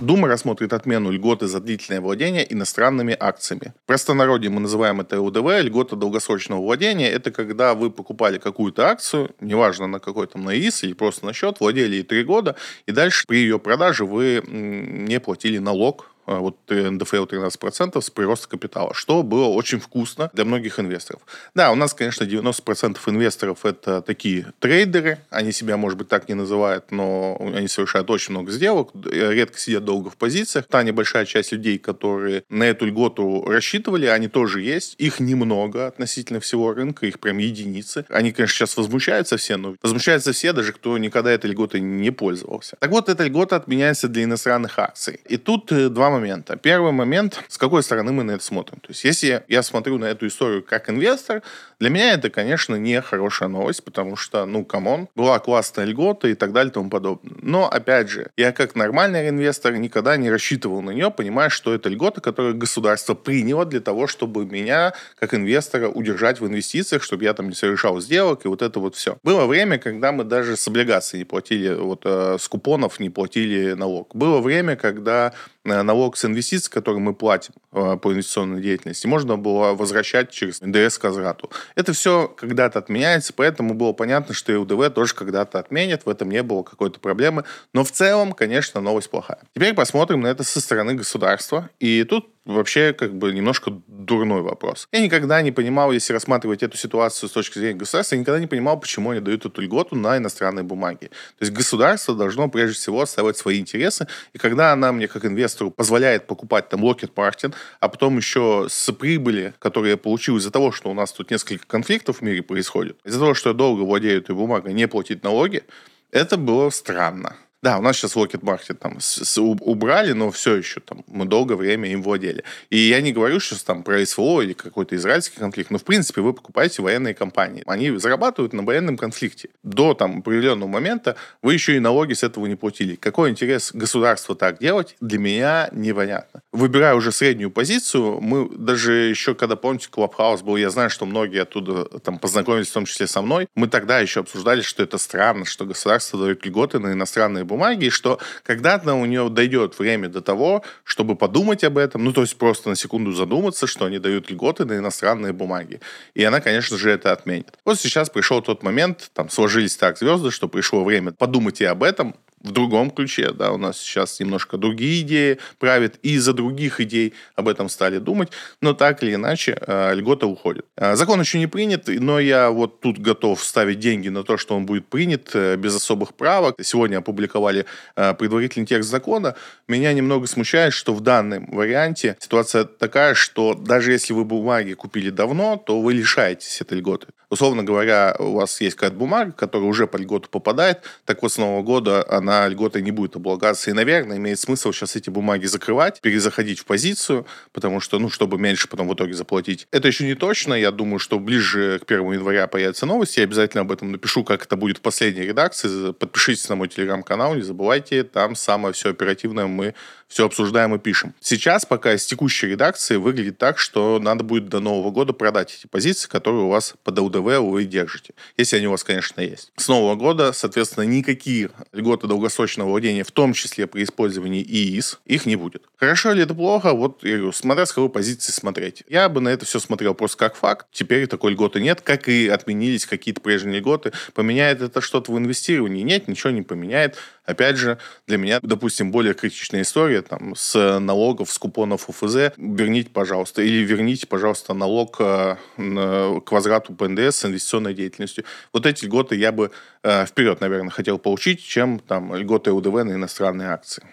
Дума 0.02 0.28
рассмотрит 0.28 0.74
отмену 0.74 1.10
льготы 1.10 1.48
за 1.48 1.62
длительное 1.62 2.02
владение 2.02 2.52
иностранными 2.54 3.16
акциями. 3.18 3.74
В 3.84 3.88
простонародье 3.88 4.50
мы 4.50 4.60
называем 4.60 5.00
это 5.00 5.22
ЛДВ, 5.22 5.62
льгота 5.62 5.96
долгосрочного 5.96 6.60
владения. 6.60 7.10
Это 7.10 7.32
когда 7.32 7.74
вы 7.74 7.90
покупали 7.90 8.38
какую-то 8.38 8.88
акцию, 8.88 9.32
неважно 9.40 9.88
на 9.88 10.00
какой 10.00 10.28
там 10.28 10.44
на 10.44 10.54
ИС 10.54 10.84
или 10.84 10.94
просто 10.94 11.26
на 11.26 11.34
счет, 11.34 11.60
владели 11.60 11.96
ей 11.96 12.04
три 12.04 12.24
года, 12.24 12.56
и 12.86 12.92
дальше 12.92 13.24
при 13.26 13.38
ее 13.38 13.58
продаже 13.58 14.06
вы 14.06 14.44
не 14.46 15.20
платили 15.20 15.60
налог 15.60 16.15
вот 16.26 16.58
НДФЛ 16.70 17.26
13% 17.26 18.02
с 18.02 18.10
прироста 18.10 18.48
капитала, 18.50 18.94
что 18.94 19.24
было 19.24 19.46
очень 19.46 19.80
вкусно 19.80 20.30
для 20.34 20.46
многих 20.46 20.80
инвесторов. 20.80 21.22
Да, 21.54 21.72
у 21.72 21.76
нас, 21.76 21.94
конечно, 21.94 22.24
90% 22.24 22.98
инвесторов 23.08 23.66
это 23.66 24.02
такие 24.02 24.54
трейдеры, 24.60 25.20
они 25.30 25.52
себя, 25.52 25.78
может 25.78 25.98
быть, 25.98 26.08
так 26.08 26.28
не 26.30 26.36
называют, 26.36 26.92
но 26.92 27.38
они 27.40 27.68
совершают 27.68 28.10
очень 28.10 28.32
много 28.32 28.52
сделок, 28.52 28.92
редко 29.06 29.60
сидят 29.60 29.86
долго 29.86 30.10
в 30.10 30.18
позициях. 30.18 30.66
Та 30.68 30.84
небольшая 30.84 31.26
часть 31.26 31.52
людей, 31.52 31.78
которые 31.78 32.44
на 32.50 32.64
эту 32.64 32.86
льготу 32.86 33.46
рассчитывали, 33.48 34.06
они 34.06 34.28
тоже 34.28 34.62
есть. 34.62 34.96
Их 34.98 35.20
немного 35.20 35.88
относительно 35.88 36.40
всего 36.40 36.74
рынка, 36.74 37.06
их 37.06 37.20
прям 37.20 37.38
единицы. 37.38 38.06
Они, 38.10 38.32
конечно, 38.32 38.56
сейчас 38.56 38.78
возмущаются 38.78 39.38
все, 39.38 39.58
но 39.58 39.76
возмущаются 39.82 40.34
все, 40.34 40.54
даже 40.54 40.74
кто 40.74 40.98
никогда 40.98 41.32
этой 41.32 41.50
льготой 41.52 41.82
не 41.82 42.12
пользовался. 42.12 42.78
Так 42.80 42.92
вот, 42.92 43.10
эта 43.10 43.24
льгота 43.24 43.56
отменяется 43.56 44.08
для 44.08 44.24
иностранных 44.24 44.80
акций. 44.80 45.20
И 45.26 45.38
тут 45.38 45.72
э, 45.72 45.90
два 45.90 46.10
момента. 46.16 46.56
Первый 46.56 46.92
момент, 46.92 47.44
с 47.48 47.58
какой 47.58 47.84
стороны 47.84 48.12
мы 48.12 48.24
на 48.24 48.32
это 48.32 48.44
смотрим. 48.44 48.80
То 48.80 48.90
есть, 48.90 49.04
если 49.04 49.44
я 49.48 49.64
смотрю 49.64 49.98
на 49.98 50.06
эту 50.06 50.28
историю 50.28 50.64
как 50.64 50.90
инвестор, 50.90 51.42
для 51.80 51.90
меня 51.90 52.14
это, 52.14 52.30
конечно, 52.30 52.76
не 52.76 53.02
хорошая 53.02 53.50
новость, 53.50 53.84
потому 53.84 54.16
что, 54.16 54.46
ну, 54.46 54.64
come 54.64 54.90
on, 54.90 55.10
была 55.16 55.40
классная 55.40 55.86
льгота 55.86 56.28
и 56.30 56.36
так 56.36 56.54
далее 56.54 56.72
и 56.72 56.74
тому 56.74 56.90
подобное. 56.90 57.36
Но, 57.42 57.70
опять 57.70 58.10
же, 58.10 58.32
я 58.38 58.52
как 58.52 58.76
нормальный 58.76 59.30
инвестор 59.30 59.76
никогда 59.76 60.16
не 60.18 60.32
рассчитывал 60.32 60.82
на 60.82 60.92
нее, 60.92 61.12
понимая, 61.12 61.50
что 61.50 61.74
это 61.74 61.90
льгота, 61.90 62.22
которую 62.22 62.56
государство 62.56 63.14
приняло 63.14 63.66
для 63.66 63.82
того, 63.82 64.08
чтобы 64.08 64.46
меня, 64.46 64.94
как 65.20 65.34
инвестора, 65.34 65.90
удержать 65.90 66.40
в 66.40 66.48
инвестициях, 66.48 67.04
чтобы 67.04 67.24
я 67.26 67.34
там 67.34 67.50
не 67.50 67.56
совершал 67.56 68.00
сделок 68.00 68.46
и 68.46 68.48
вот 68.48 68.62
это 68.62 68.80
вот 68.80 68.96
все. 68.96 69.18
Было 69.24 69.46
время, 69.46 69.78
когда 69.78 70.12
мы 70.12 70.24
даже 70.24 70.56
с 70.56 70.68
облигаций 70.68 71.20
не 71.20 71.26
платили, 71.26 71.74
вот 71.74 72.02
э, 72.06 72.38
с 72.40 72.48
купонов 72.48 73.00
не 73.00 73.10
платили 73.10 73.74
налог. 73.74 74.16
Было 74.16 74.40
время, 74.40 74.76
когда 74.76 75.34
налог 75.66 76.18
с 76.18 76.26
инвестиций, 76.26 76.72
который 76.72 77.00
мы 77.00 77.14
платим 77.14 77.54
э, 77.74 77.98
по 78.02 78.14
инвестиционной 78.14 78.62
деятельности, 78.62 79.08
можно 79.08 79.38
было 79.38 79.74
возвращать 79.74 80.32
через 80.32 80.62
НДС 80.62 80.98
к 80.98 81.04
возврату. 81.04 81.50
Это 81.76 81.94
все 81.94 82.28
когда-то 82.28 82.80
отменяется, 82.80 83.34
поэтому 83.34 83.74
было 83.74 83.94
понятно, 83.94 84.34
что 84.34 84.52
и 84.52 84.56
УДВ 84.56 84.94
тоже 84.94 85.16
когда-то 85.16 85.60
отменят, 85.60 86.06
в 86.06 86.10
этом 86.10 86.30
не 86.30 86.44
было 86.44 86.64
какой-то 86.64 87.00
проблемы. 87.00 87.44
Но 87.74 87.84
в 87.84 87.92
целом, 87.92 88.34
конечно, 88.34 88.80
новость 88.82 89.10
плохая. 89.10 89.40
Теперь 89.54 89.74
посмотрим 89.74 90.22
на 90.22 90.28
это 90.28 90.44
со 90.44 90.62
стороны 90.62 90.94
государства. 90.94 91.70
И 91.80 92.04
тут 92.04 92.35
вообще 92.46 92.94
как 92.94 93.16
бы 93.16 93.34
немножко 93.34 93.72
дурной 93.88 94.42
вопрос. 94.42 94.88
Я 94.92 95.02
никогда 95.02 95.42
не 95.42 95.52
понимал, 95.52 95.92
если 95.92 96.14
рассматривать 96.14 96.64
эту 96.64 96.78
ситуацию 96.78 97.28
с 97.28 97.32
точки 97.32 97.60
зрения 97.60 97.80
государства, 97.80 98.16
я 98.16 98.22
никогда 98.22 98.40
не 98.40 98.48
понимал, 98.48 98.80
почему 98.80 99.12
они 99.12 99.20
дают 99.20 99.46
эту 99.46 99.62
льготу 99.62 99.96
на 99.96 100.18
иностранные 100.18 100.64
бумаги. 100.64 101.06
То 101.38 101.42
есть 101.42 101.54
государство 101.54 102.16
должно 102.16 102.48
прежде 102.48 102.76
всего 102.76 103.02
отстаивать 103.02 103.38
свои 103.38 103.60
интересы, 103.60 104.08
и 104.34 104.38
когда 104.38 104.72
она 104.72 104.92
мне 104.92 105.08
как 105.08 105.26
инвестору 105.26 105.72
позволяет 105.72 106.28
покупать 106.28 106.70
там 106.70 106.84
Lockheed 106.84 107.14
Martin, 107.16 107.54
а 107.80 107.90
потом 107.90 108.18
еще 108.18 108.68
с 108.70 108.92
прибыли, 108.94 109.54
которую 109.60 109.92
я 109.92 109.98
получил 109.98 110.38
из-за 110.38 110.52
того, 110.52 110.72
что 110.72 110.90
у 110.90 110.94
нас 110.94 111.12
тут 111.12 111.32
несколько 111.32 111.66
конфликтов 111.66 112.18
в 112.18 112.22
мире 112.22 112.42
происходит, 112.42 112.98
из-за 113.04 113.20
того, 113.20 113.34
что 113.34 113.50
я 113.50 113.56
долго 113.56 113.82
владею 113.82 114.20
этой 114.20 114.36
бумагой, 114.36 114.74
не 114.74 114.88
платить 114.88 115.24
налоги, 115.24 115.64
это 116.12 116.38
было 116.38 116.70
странно. 116.70 117.36
Да, 117.66 117.80
у 117.80 117.82
нас 117.82 117.98
сейчас 117.98 118.16
Lockheed 118.16 118.42
Martin 118.42 118.76
там 118.76 119.00
с, 119.00 119.26
с, 119.26 119.42
убрали, 119.42 120.12
но 120.12 120.30
все 120.30 120.56
еще 120.58 120.82
там 120.82 121.04
мы 121.08 121.26
долгое 121.26 121.56
время 121.56 121.90
им 121.90 122.04
владели. 122.04 122.44
И 122.70 122.78
я 122.78 123.02
не 123.02 123.12
говорю 123.12 123.40
сейчас 123.40 123.64
там 123.64 123.82
про 123.82 124.06
СВО 124.06 124.42
или 124.42 124.54
какой-то 124.54 124.96
израильский 124.96 125.40
конфликт, 125.40 125.72
но 125.72 125.80
в 125.80 125.84
принципе 125.84 126.22
вы 126.22 126.34
покупаете 126.34 126.84
военные 126.84 127.16
компании. 127.16 127.64
Они 127.66 127.98
зарабатывают 127.98 128.54
на 128.54 128.62
военном 128.62 128.98
конфликте. 128.98 129.50
До 129.64 129.96
там 129.96 130.20
определенного 130.20 130.70
момента 130.70 131.16
вы 131.42 131.56
еще 131.56 131.76
и 131.76 131.80
налоги 131.80 132.14
с 132.14 132.22
этого 132.22 132.46
не 132.46 132.54
платили. 132.54 132.98
Какой 132.98 133.32
интерес 133.32 133.72
государства 133.74 134.36
так 134.36 134.60
делать, 134.60 134.96
для 135.02 135.18
меня 135.18 135.68
непонятно. 135.72 136.44
Выбирая 136.52 136.94
уже 136.94 137.12
среднюю 137.12 137.50
позицию, 137.50 138.22
мы 138.22 138.48
даже 138.48 138.94
еще, 138.94 139.34
когда, 139.34 139.56
помните, 139.56 139.90
Clubhouse 139.92 140.44
был, 140.44 140.56
я 140.58 140.70
знаю, 140.70 140.92
что 140.92 141.08
многие 141.08 141.42
оттуда 141.42 141.86
там 142.02 142.20
познакомились, 142.20 142.68
в 142.68 142.74
том 142.74 142.86
числе 142.86 143.08
со 143.08 143.24
мной, 143.24 143.48
мы 143.56 143.68
тогда 143.68 143.98
еще 143.98 144.20
обсуждали, 144.20 144.62
что 144.62 144.84
это 144.84 145.00
странно, 145.00 145.46
что 145.46 145.66
государство 145.66 146.20
дает 146.20 146.46
льготы 146.46 146.78
на 146.78 146.92
иностранные 146.92 147.44
бумаги, 147.56 147.90
что 147.90 148.20
когда-то 148.44 148.94
у 148.94 149.06
нее 149.06 149.30
дойдет 149.30 149.80
время 149.80 150.10
до 150.10 150.22
того, 150.22 150.64
чтобы 150.84 151.16
подумать 151.16 151.64
об 151.64 151.78
этом, 151.78 152.04
ну, 152.04 152.12
то 152.12 152.22
есть 152.22 152.38
просто 152.38 152.70
на 152.70 152.76
секунду 152.76 153.12
задуматься, 153.14 153.66
что 153.66 153.86
они 153.86 154.00
дают 154.00 154.30
льготы 154.30 154.66
на 154.66 154.78
иностранные 154.78 155.32
бумаги. 155.32 155.80
И 156.14 156.24
она, 156.24 156.42
конечно 156.42 156.78
же, 156.78 156.92
это 156.92 157.14
отменит. 157.14 157.58
Вот 157.64 157.80
сейчас 157.80 158.10
пришел 158.10 158.42
тот 158.42 158.64
момент, 158.64 159.10
там 159.14 159.30
сложились 159.30 159.78
так 159.78 159.98
звезды, 159.98 160.32
что 160.32 160.48
пришло 160.48 160.84
время 160.84 161.12
подумать 161.12 161.62
и 161.62 161.66
об 161.66 161.84
этом, 161.84 162.16
в 162.46 162.52
другом 162.52 162.92
ключе, 162.92 163.32
да, 163.32 163.52
у 163.52 163.58
нас 163.58 163.80
сейчас 163.80 164.20
немножко 164.20 164.58
другие 164.58 165.02
идеи 165.02 165.40
правят, 165.60 165.96
и 166.04 166.14
из-за 166.14 166.34
других 166.34 166.80
идей 166.80 167.14
об 167.36 167.48
этом 167.48 167.70
стали 167.70 167.98
думать, 167.98 168.30
но 168.62 168.74
так 168.74 169.04
или 169.04 169.16
иначе 169.16 169.58
э, 169.60 169.94
льгота 169.96 170.28
уходит. 170.28 170.66
Э, 170.78 170.96
закон 170.96 171.20
еще 171.20 171.40
не 171.40 171.48
принят, 171.48 171.88
но 171.88 172.20
я 172.20 172.52
вот 172.52 172.82
тут 172.82 173.00
готов 173.00 173.44
ставить 173.44 173.80
деньги 173.80 174.10
на 174.10 174.24
то, 174.24 174.38
что 174.38 174.56
он 174.56 174.66
будет 174.66 174.88
принят 174.88 175.32
э, 175.34 175.56
без 175.56 175.76
особых 175.76 176.14
правок. 176.14 176.56
Сегодня 176.62 176.98
опубликовали 176.98 177.66
предварительный 177.96 178.68
текст 178.68 178.90
закона. 178.90 179.36
Меня 179.68 179.94
немного 179.94 180.28
смущает, 180.28 180.74
что 180.74 180.94
в 180.94 181.02
данном 181.02 181.48
варианте 181.48 182.16
ситуация 182.20 182.66
такая, 182.66 183.16
что 183.16 183.54
даже 183.54 183.92
если 183.92 184.14
вы 184.14 184.24
бумаги 184.24 184.74
купили 184.74 185.10
давно, 185.10 185.58
то 185.58 185.82
вы 185.82 185.94
лишаетесь 185.94 186.62
этой 186.62 186.78
льготы. 186.78 187.08
Условно 187.30 187.64
говоря, 187.64 188.16
у 188.20 188.34
вас 188.34 188.62
есть 188.62 188.76
какая-то 188.76 188.96
бумага, 188.96 189.32
которая 189.32 189.68
уже 189.68 189.88
по 189.88 189.98
льготу 189.98 190.30
попадает, 190.30 190.82
так 191.06 191.22
вот 191.22 191.32
с 191.34 191.38
Нового 191.38 191.64
года 191.64 192.06
она 192.08 192.35
льготой 192.48 192.82
не 192.82 192.92
будет 192.92 193.16
облагаться. 193.16 193.72
И, 193.72 193.74
наверное, 193.74 194.18
имеет 194.18 194.40
смысл 194.40 194.72
сейчас 194.72 194.96
эти 194.96 195.10
бумаги 195.10 195.46
закрывать, 195.46 196.02
перезаходить 196.02 196.60
в 196.60 196.66
позицию, 196.66 197.26
потому 197.52 197.80
что, 197.80 198.00
ну, 198.00 198.10
чтобы 198.10 198.38
меньше 198.38 198.68
потом 198.68 198.88
в 198.88 198.94
итоге 198.94 199.14
заплатить. 199.14 199.68
Это 199.72 199.88
еще 199.88 200.06
не 200.06 200.16
точно. 200.16 200.54
Я 200.54 200.72
думаю, 200.72 201.00
что 201.00 201.20
ближе 201.20 201.80
к 201.80 201.92
1 201.92 202.14
января 202.14 202.48
появятся 202.48 202.86
новости. 202.86 203.20
Я 203.20 203.26
обязательно 203.26 203.62
об 203.62 203.72
этом 203.72 203.92
напишу, 203.92 204.24
как 204.24 204.46
это 204.46 204.56
будет 204.56 204.78
в 204.78 204.82
последней 204.82 205.24
редакции. 205.24 205.92
Подпишитесь 205.94 206.50
на 206.50 206.56
мой 206.56 206.68
телеграм-канал, 206.68 207.36
не 207.36 207.42
забывайте, 207.42 208.04
там 208.04 208.36
самое 208.36 208.74
все 208.74 208.90
оперативное 208.90 209.48
мы 209.48 209.74
все 210.08 210.26
обсуждаем 210.26 210.76
и 210.76 210.80
пишем. 210.80 211.14
Сейчас 211.20 211.66
пока 211.66 211.94
из 211.94 212.06
текущей 212.06 212.48
редакции 212.48 212.96
выглядит 212.98 213.38
так, 213.38 213.58
что 213.58 214.00
надо 214.00 214.24
будет 214.24 214.50
до 214.50 214.60
Нового 214.60 214.92
года 214.92 215.14
продать 215.14 215.58
эти 215.58 215.68
позиции, 215.68 216.08
которые 216.08 216.44
у 216.44 216.50
вас 216.50 216.76
под 216.84 217.00
УДВ 217.00 217.40
вы 217.40 217.66
держите. 217.66 218.14
Если 218.38 218.58
они 218.58 218.68
у 218.68 218.72
вас, 218.72 218.84
конечно, 218.84 219.22
есть. 219.22 219.52
С 219.58 219.68
Нового 219.68 219.96
года, 219.96 220.32
соответственно, 220.32 220.84
никакие 220.84 221.50
льготы 221.74 222.08
долгосрочного 222.08 222.70
владения, 222.70 223.04
в 223.04 223.12
том 223.12 223.34
числе 223.34 223.68
при 223.68 223.84
использовании 223.84 224.44
ИИС, 224.44 225.00
их 225.06 225.26
не 225.26 225.36
будет. 225.36 225.64
Хорошо 225.78 226.14
ли 226.14 226.24
это 226.24 226.34
плохо? 226.34 226.74
Вот, 226.74 227.04
я 227.04 227.18
говорю, 227.18 227.32
смотря 227.32 227.66
с 227.66 227.74
какой 227.74 227.90
позиции 227.90 228.32
смотреть. 228.32 228.84
Я 228.88 229.10
бы 229.10 229.22
на 229.22 229.30
это 229.30 229.46
все 229.46 229.60
смотрел 229.60 229.94
просто 229.96 230.18
как 230.18 230.36
факт. 230.36 230.68
Теперь 230.72 231.08
такой 231.08 231.34
льготы 231.34 231.60
нет, 231.60 231.82
как 231.82 232.08
и 232.08 232.28
отменились 232.28 232.86
какие-то 232.86 233.22
прежние 233.22 233.60
льготы. 233.60 233.92
Поменяет 234.14 234.62
это 234.62 234.82
что-то 234.82 235.12
в 235.12 235.18
инвестировании? 235.18 235.84
Нет, 235.84 236.08
ничего 236.08 236.32
не 236.32 236.42
поменяет. 236.42 236.96
Опять 237.26 237.58
же, 237.58 237.78
для 238.08 238.18
меня, 238.18 238.40
допустим, 238.42 238.92
более 238.92 239.14
критичная 239.14 239.64
история 239.64 240.02
там, 240.02 240.36
с 240.36 240.80
налогов, 240.80 241.32
с 241.32 241.38
купонов 241.38 241.90
УФЗ. 241.90 242.34
Верните, 242.38 242.90
пожалуйста, 242.90 243.42
или 243.42 243.64
верните, 243.64 244.08
пожалуйста, 244.08 244.54
налог 244.54 244.98
э, 245.00 245.36
к 245.58 246.32
возврату 246.32 246.74
ПНДС 246.74 247.18
с 247.18 247.26
инвестиционной 247.26 247.74
деятельностью. 247.74 248.26
Вот 248.54 248.66
эти 248.66 248.86
льготы 248.86 249.16
я 249.16 249.32
бы 249.32 249.52
э, 249.84 250.06
вперед, 250.06 250.40
наверное, 250.42 250.70
хотел 250.70 251.00
получить, 251.00 251.44
чем 251.44 251.80
там 251.80 252.16
льготы 252.16 252.52
УДВ 252.52 252.84
на 252.84 252.94
иностранные 252.94 253.50
акции. 253.50 253.84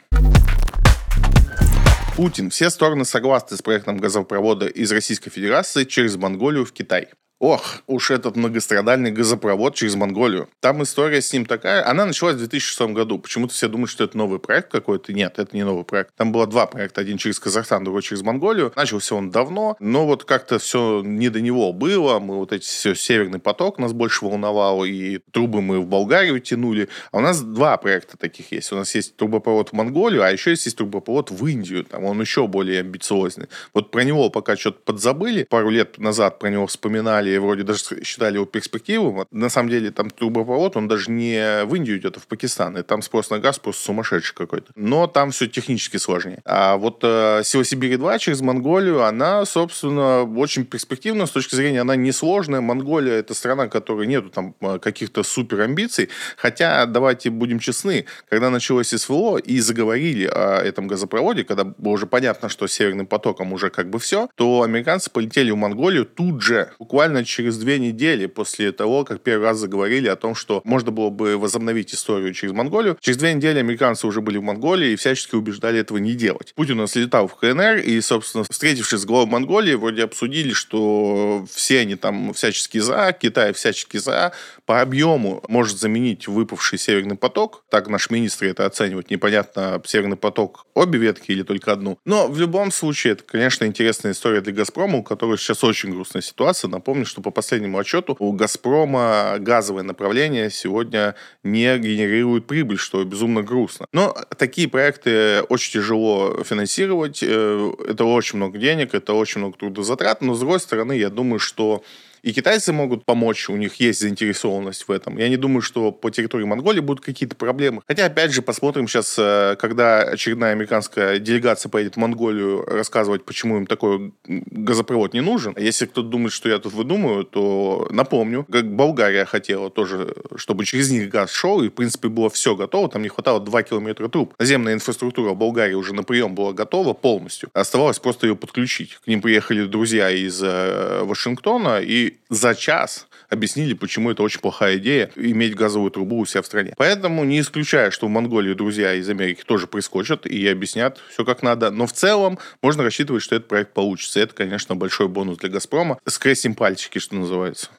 Путин. 2.16 2.50
Все 2.50 2.68
стороны 2.68 3.06
согласны 3.06 3.56
с 3.56 3.62
проектом 3.62 3.96
газопровода 3.96 4.66
из 4.66 4.92
Российской 4.92 5.30
Федерации 5.30 5.84
через 5.84 6.16
Монголию 6.16 6.66
в 6.66 6.72
Китай. 6.72 7.08
Ох, 7.42 7.78
уж 7.88 8.12
этот 8.12 8.36
многострадальный 8.36 9.10
газопровод 9.10 9.74
через 9.74 9.96
Монголию. 9.96 10.48
Там 10.60 10.80
история 10.84 11.20
с 11.20 11.32
ним 11.32 11.44
такая. 11.44 11.84
Она 11.84 12.06
началась 12.06 12.36
в 12.36 12.38
2006 12.38 12.92
году. 12.92 13.18
Почему-то 13.18 13.52
все 13.52 13.66
думают, 13.66 13.90
что 13.90 14.04
это 14.04 14.16
новый 14.16 14.38
проект 14.38 14.70
какой-то. 14.70 15.12
Нет, 15.12 15.40
это 15.40 15.56
не 15.56 15.64
новый 15.64 15.82
проект. 15.82 16.14
Там 16.14 16.30
было 16.30 16.46
два 16.46 16.66
проекта. 16.66 17.00
Один 17.00 17.18
через 17.18 17.40
Казахстан, 17.40 17.82
другой 17.82 18.02
через 18.02 18.22
Монголию. 18.22 18.72
Начался 18.76 19.16
он 19.16 19.32
давно, 19.32 19.74
но 19.80 20.06
вот 20.06 20.22
как-то 20.22 20.60
все 20.60 21.02
не 21.04 21.30
до 21.30 21.40
него 21.40 21.72
было. 21.72 22.20
Мы 22.20 22.36
вот 22.36 22.52
эти 22.52 22.62
все 22.62 22.94
Северный 22.94 23.40
поток 23.40 23.80
нас 23.80 23.92
больше 23.92 24.24
волновал, 24.24 24.84
и 24.84 25.18
трубы 25.32 25.62
мы 25.62 25.80
в 25.80 25.86
Болгарию 25.86 26.38
тянули. 26.38 26.88
А 27.10 27.18
у 27.18 27.20
нас 27.22 27.40
два 27.40 27.76
проекта 27.76 28.16
таких 28.16 28.52
есть. 28.52 28.70
У 28.70 28.76
нас 28.76 28.94
есть 28.94 29.16
трубопровод 29.16 29.70
в 29.70 29.72
Монголию, 29.72 30.22
а 30.22 30.30
еще 30.30 30.50
есть, 30.50 30.66
есть 30.66 30.78
трубопровод 30.78 31.32
в 31.32 31.44
Индию. 31.44 31.82
Там 31.82 32.04
он 32.04 32.20
еще 32.20 32.46
более 32.46 32.78
амбициозный. 32.78 33.48
Вот 33.74 33.90
про 33.90 34.04
него 34.04 34.30
пока 34.30 34.56
что-то 34.56 34.78
подзабыли. 34.84 35.42
Пару 35.42 35.70
лет 35.70 35.98
назад 35.98 36.38
про 36.38 36.48
него 36.48 36.68
вспоминали 36.68 37.31
и 37.34 37.38
вроде 37.38 37.62
даже 37.62 38.04
считали 38.04 38.34
его 38.34 38.46
перспективным. 38.46 39.26
На 39.30 39.48
самом 39.48 39.70
деле 39.70 39.90
там 39.90 40.10
трубопровод, 40.10 40.76
он 40.76 40.88
даже 40.88 41.10
не 41.10 41.64
в 41.64 41.74
Индию 41.74 41.98
идет, 41.98 42.16
а 42.16 42.20
в 42.20 42.26
Пакистан. 42.26 42.76
И 42.78 42.82
там 42.82 43.02
спрос 43.02 43.30
на 43.30 43.38
газ 43.38 43.58
просто 43.58 43.84
сумасшедший 43.84 44.34
какой-то. 44.34 44.72
Но 44.74 45.06
там 45.06 45.30
все 45.30 45.46
технически 45.46 45.96
сложнее. 45.96 46.40
А 46.44 46.76
вот 46.76 47.00
э, 47.02 47.42
Сила-Сибири-2 47.44 48.18
через 48.18 48.40
Монголию, 48.40 49.02
она, 49.02 49.44
собственно, 49.44 50.22
очень 50.22 50.64
перспективна 50.64 51.26
с 51.26 51.30
точки 51.30 51.54
зрения, 51.54 51.80
она 51.80 51.96
несложная. 51.96 52.60
Монголия 52.60 53.14
это 53.14 53.34
страна, 53.34 53.68
которой 53.68 54.06
нету 54.06 54.30
там 54.30 54.54
э, 54.60 54.78
каких-то 54.78 55.22
супер 55.22 55.60
амбиций. 55.60 56.08
Хотя, 56.36 56.86
давайте 56.86 57.30
будем 57.30 57.58
честны, 57.58 58.06
когда 58.28 58.50
началось 58.50 58.88
СВО 58.88 59.38
и 59.38 59.60
заговорили 59.60 60.26
о 60.26 60.60
этом 60.60 60.86
газопроводе, 60.86 61.44
когда 61.44 61.64
было 61.64 61.92
уже 61.92 62.06
понятно, 62.06 62.48
что 62.48 62.66
Северным 62.66 63.06
потоком 63.06 63.52
уже 63.52 63.70
как 63.70 63.90
бы 63.90 63.98
все, 63.98 64.28
то 64.34 64.62
американцы 64.62 65.10
полетели 65.10 65.50
в 65.50 65.56
Монголию 65.56 66.04
тут 66.04 66.42
же, 66.42 66.70
буквально 66.78 67.21
через 67.24 67.58
две 67.58 67.78
недели 67.78 68.26
после 68.26 68.72
того, 68.72 69.04
как 69.04 69.20
первый 69.22 69.44
раз 69.44 69.58
заговорили 69.58 70.08
о 70.08 70.16
том, 70.16 70.34
что 70.34 70.60
можно 70.64 70.90
было 70.90 71.10
бы 71.10 71.36
возобновить 71.36 71.94
историю 71.94 72.32
через 72.34 72.52
Монголию. 72.52 72.96
Через 73.00 73.18
две 73.18 73.32
недели 73.34 73.58
американцы 73.58 74.06
уже 74.06 74.20
были 74.20 74.38
в 74.38 74.42
Монголии 74.42 74.92
и 74.92 74.96
всячески 74.96 75.34
убеждали 75.34 75.80
этого 75.80 75.98
не 75.98 76.14
делать. 76.14 76.52
Путин 76.54 76.78
у 76.78 76.82
нас 76.82 76.94
летал 76.94 77.28
в 77.28 77.36
КНР 77.36 77.78
и, 77.78 78.00
собственно, 78.00 78.44
встретившись 78.48 79.00
с 79.00 79.04
главой 79.04 79.26
Монголии, 79.26 79.74
вроде 79.74 80.04
обсудили, 80.04 80.52
что 80.52 81.46
все 81.50 81.80
они 81.80 81.96
там 81.96 82.32
всячески 82.32 82.78
за, 82.78 83.16
Китай 83.18 83.52
всячески 83.52 83.96
за, 83.96 84.32
по 84.66 84.80
объему 84.80 85.42
может 85.48 85.78
заменить 85.78 86.28
выпавший 86.28 86.78
Северный 86.78 87.16
поток. 87.16 87.64
Так 87.70 87.88
наш 87.88 88.10
министр 88.10 88.46
это 88.46 88.66
оценивает. 88.66 89.10
Непонятно, 89.10 89.80
Северный 89.84 90.16
поток 90.16 90.66
обе 90.74 90.98
ветки 90.98 91.30
или 91.30 91.42
только 91.42 91.72
одну. 91.72 91.98
Но 92.04 92.28
в 92.28 92.38
любом 92.38 92.72
случае, 92.72 93.14
это, 93.14 93.24
конечно, 93.24 93.64
интересная 93.64 94.12
история 94.12 94.40
для 94.40 94.52
«Газпрома», 94.52 94.98
у 94.98 95.02
которого 95.02 95.36
сейчас 95.36 95.64
очень 95.64 95.90
грустная 95.90 96.22
ситуация. 96.22 96.68
Напомню, 96.68 97.01
что 97.04 97.20
по 97.20 97.30
последнему 97.30 97.78
отчету 97.78 98.16
у 98.18 98.32
«Газпрома» 98.32 99.36
газовое 99.38 99.82
направление 99.82 100.50
сегодня 100.50 101.14
не 101.42 101.78
генерирует 101.78 102.46
прибыль, 102.46 102.78
что 102.78 103.04
безумно 103.04 103.42
грустно. 103.42 103.86
Но 103.92 104.16
такие 104.36 104.68
проекты 104.68 105.42
очень 105.48 105.72
тяжело 105.72 106.42
финансировать. 106.44 107.22
Э, 107.22 107.72
это 107.88 108.04
очень 108.04 108.36
много 108.36 108.58
денег, 108.58 108.94
это 108.94 109.14
очень 109.14 109.40
много 109.40 109.56
трудозатрат. 109.56 110.20
Но, 110.22 110.34
с 110.34 110.40
другой 110.40 110.60
стороны, 110.60 110.92
я 110.92 111.10
думаю, 111.10 111.38
что 111.38 111.82
и 112.22 112.32
китайцы 112.32 112.72
могут 112.72 113.04
помочь, 113.04 113.48
у 113.50 113.56
них 113.56 113.74
есть 113.76 114.00
заинтересованность 114.00 114.86
в 114.86 114.92
этом. 114.92 115.18
Я 115.18 115.28
не 115.28 115.36
думаю, 115.36 115.60
что 115.60 115.90
по 115.90 116.10
территории 116.10 116.44
Монголии 116.44 116.80
будут 116.80 117.04
какие-то 117.04 117.34
проблемы. 117.34 117.82
Хотя, 117.86 118.06
опять 118.06 118.32
же, 118.32 118.42
посмотрим 118.42 118.86
сейчас, 118.86 119.16
э, 119.18 119.56
когда 119.58 120.02
очередная 120.02 120.52
американская 120.52 121.18
делегация 121.18 121.68
поедет 121.68 121.94
в 121.94 121.98
Монголию 121.98 122.64
рассказывать, 122.64 123.24
почему 123.24 123.58
им 123.58 123.66
такой 123.66 124.12
газопровод 124.26 125.14
не 125.14 125.20
нужен. 125.20 125.54
Если 125.58 125.86
кто-то 125.86 126.08
думает, 126.08 126.32
что 126.32 126.48
я 126.48 126.58
тут 126.58 126.72
выдумываю, 126.72 127.24
то 127.24 127.88
напомню, 127.90 128.46
как 128.50 128.72
Болгария 128.72 129.24
хотела 129.24 129.70
тоже, 129.70 130.14
чтобы 130.36 130.64
через 130.64 130.90
них 130.90 131.08
газ 131.08 131.30
шел, 131.30 131.62
и, 131.62 131.68
в 131.68 131.72
принципе, 131.72 132.08
было 132.08 132.30
все 132.30 132.54
готово, 132.54 132.88
там 132.88 133.02
не 133.02 133.08
хватало 133.08 133.40
2 133.40 133.62
километра 133.64 134.08
труб. 134.08 134.34
Наземная 134.38 134.74
инфраструктура 134.74 135.30
в 135.30 135.36
Болгарии 135.36 135.74
уже 135.74 135.94
на 135.94 136.04
прием 136.04 136.34
была 136.34 136.52
готова 136.52 136.92
полностью. 136.92 137.50
Оставалось 137.52 137.98
просто 137.98 138.28
ее 138.28 138.36
подключить. 138.36 138.98
К 139.04 139.08
ним 139.08 139.20
приехали 139.20 139.64
друзья 139.64 140.10
из 140.10 140.40
э, 140.42 141.02
Вашингтона, 141.02 141.80
и 141.80 142.11
за 142.28 142.54
час 142.54 143.06
объяснили, 143.32 143.72
почему 143.72 144.10
это 144.10 144.22
очень 144.22 144.40
плохая 144.40 144.76
идея 144.76 145.10
иметь 145.16 145.54
газовую 145.54 145.90
трубу 145.90 146.18
у 146.18 146.26
себя 146.26 146.42
в 146.42 146.46
стране. 146.46 146.74
Поэтому 146.76 147.24
не 147.24 147.40
исключаю, 147.40 147.90
что 147.90 148.06
в 148.06 148.10
Монголии 148.10 148.52
друзья 148.52 148.94
из 148.94 149.08
Америки 149.08 149.42
тоже 149.44 149.66
прискочат 149.66 150.26
и 150.26 150.46
объяснят 150.46 151.00
все 151.10 151.24
как 151.24 151.42
надо. 151.42 151.70
Но 151.70 151.86
в 151.86 151.92
целом 151.92 152.38
можно 152.62 152.82
рассчитывать, 152.82 153.22
что 153.22 153.36
этот 153.36 153.48
проект 153.48 153.72
получится. 153.72 154.20
Это, 154.20 154.34
конечно, 154.34 154.76
большой 154.76 155.08
бонус 155.08 155.38
для 155.38 155.48
«Газпрома». 155.48 155.98
Скрестим 156.06 156.54
пальчики, 156.54 156.98
что 156.98 157.14
называется. 157.14 157.70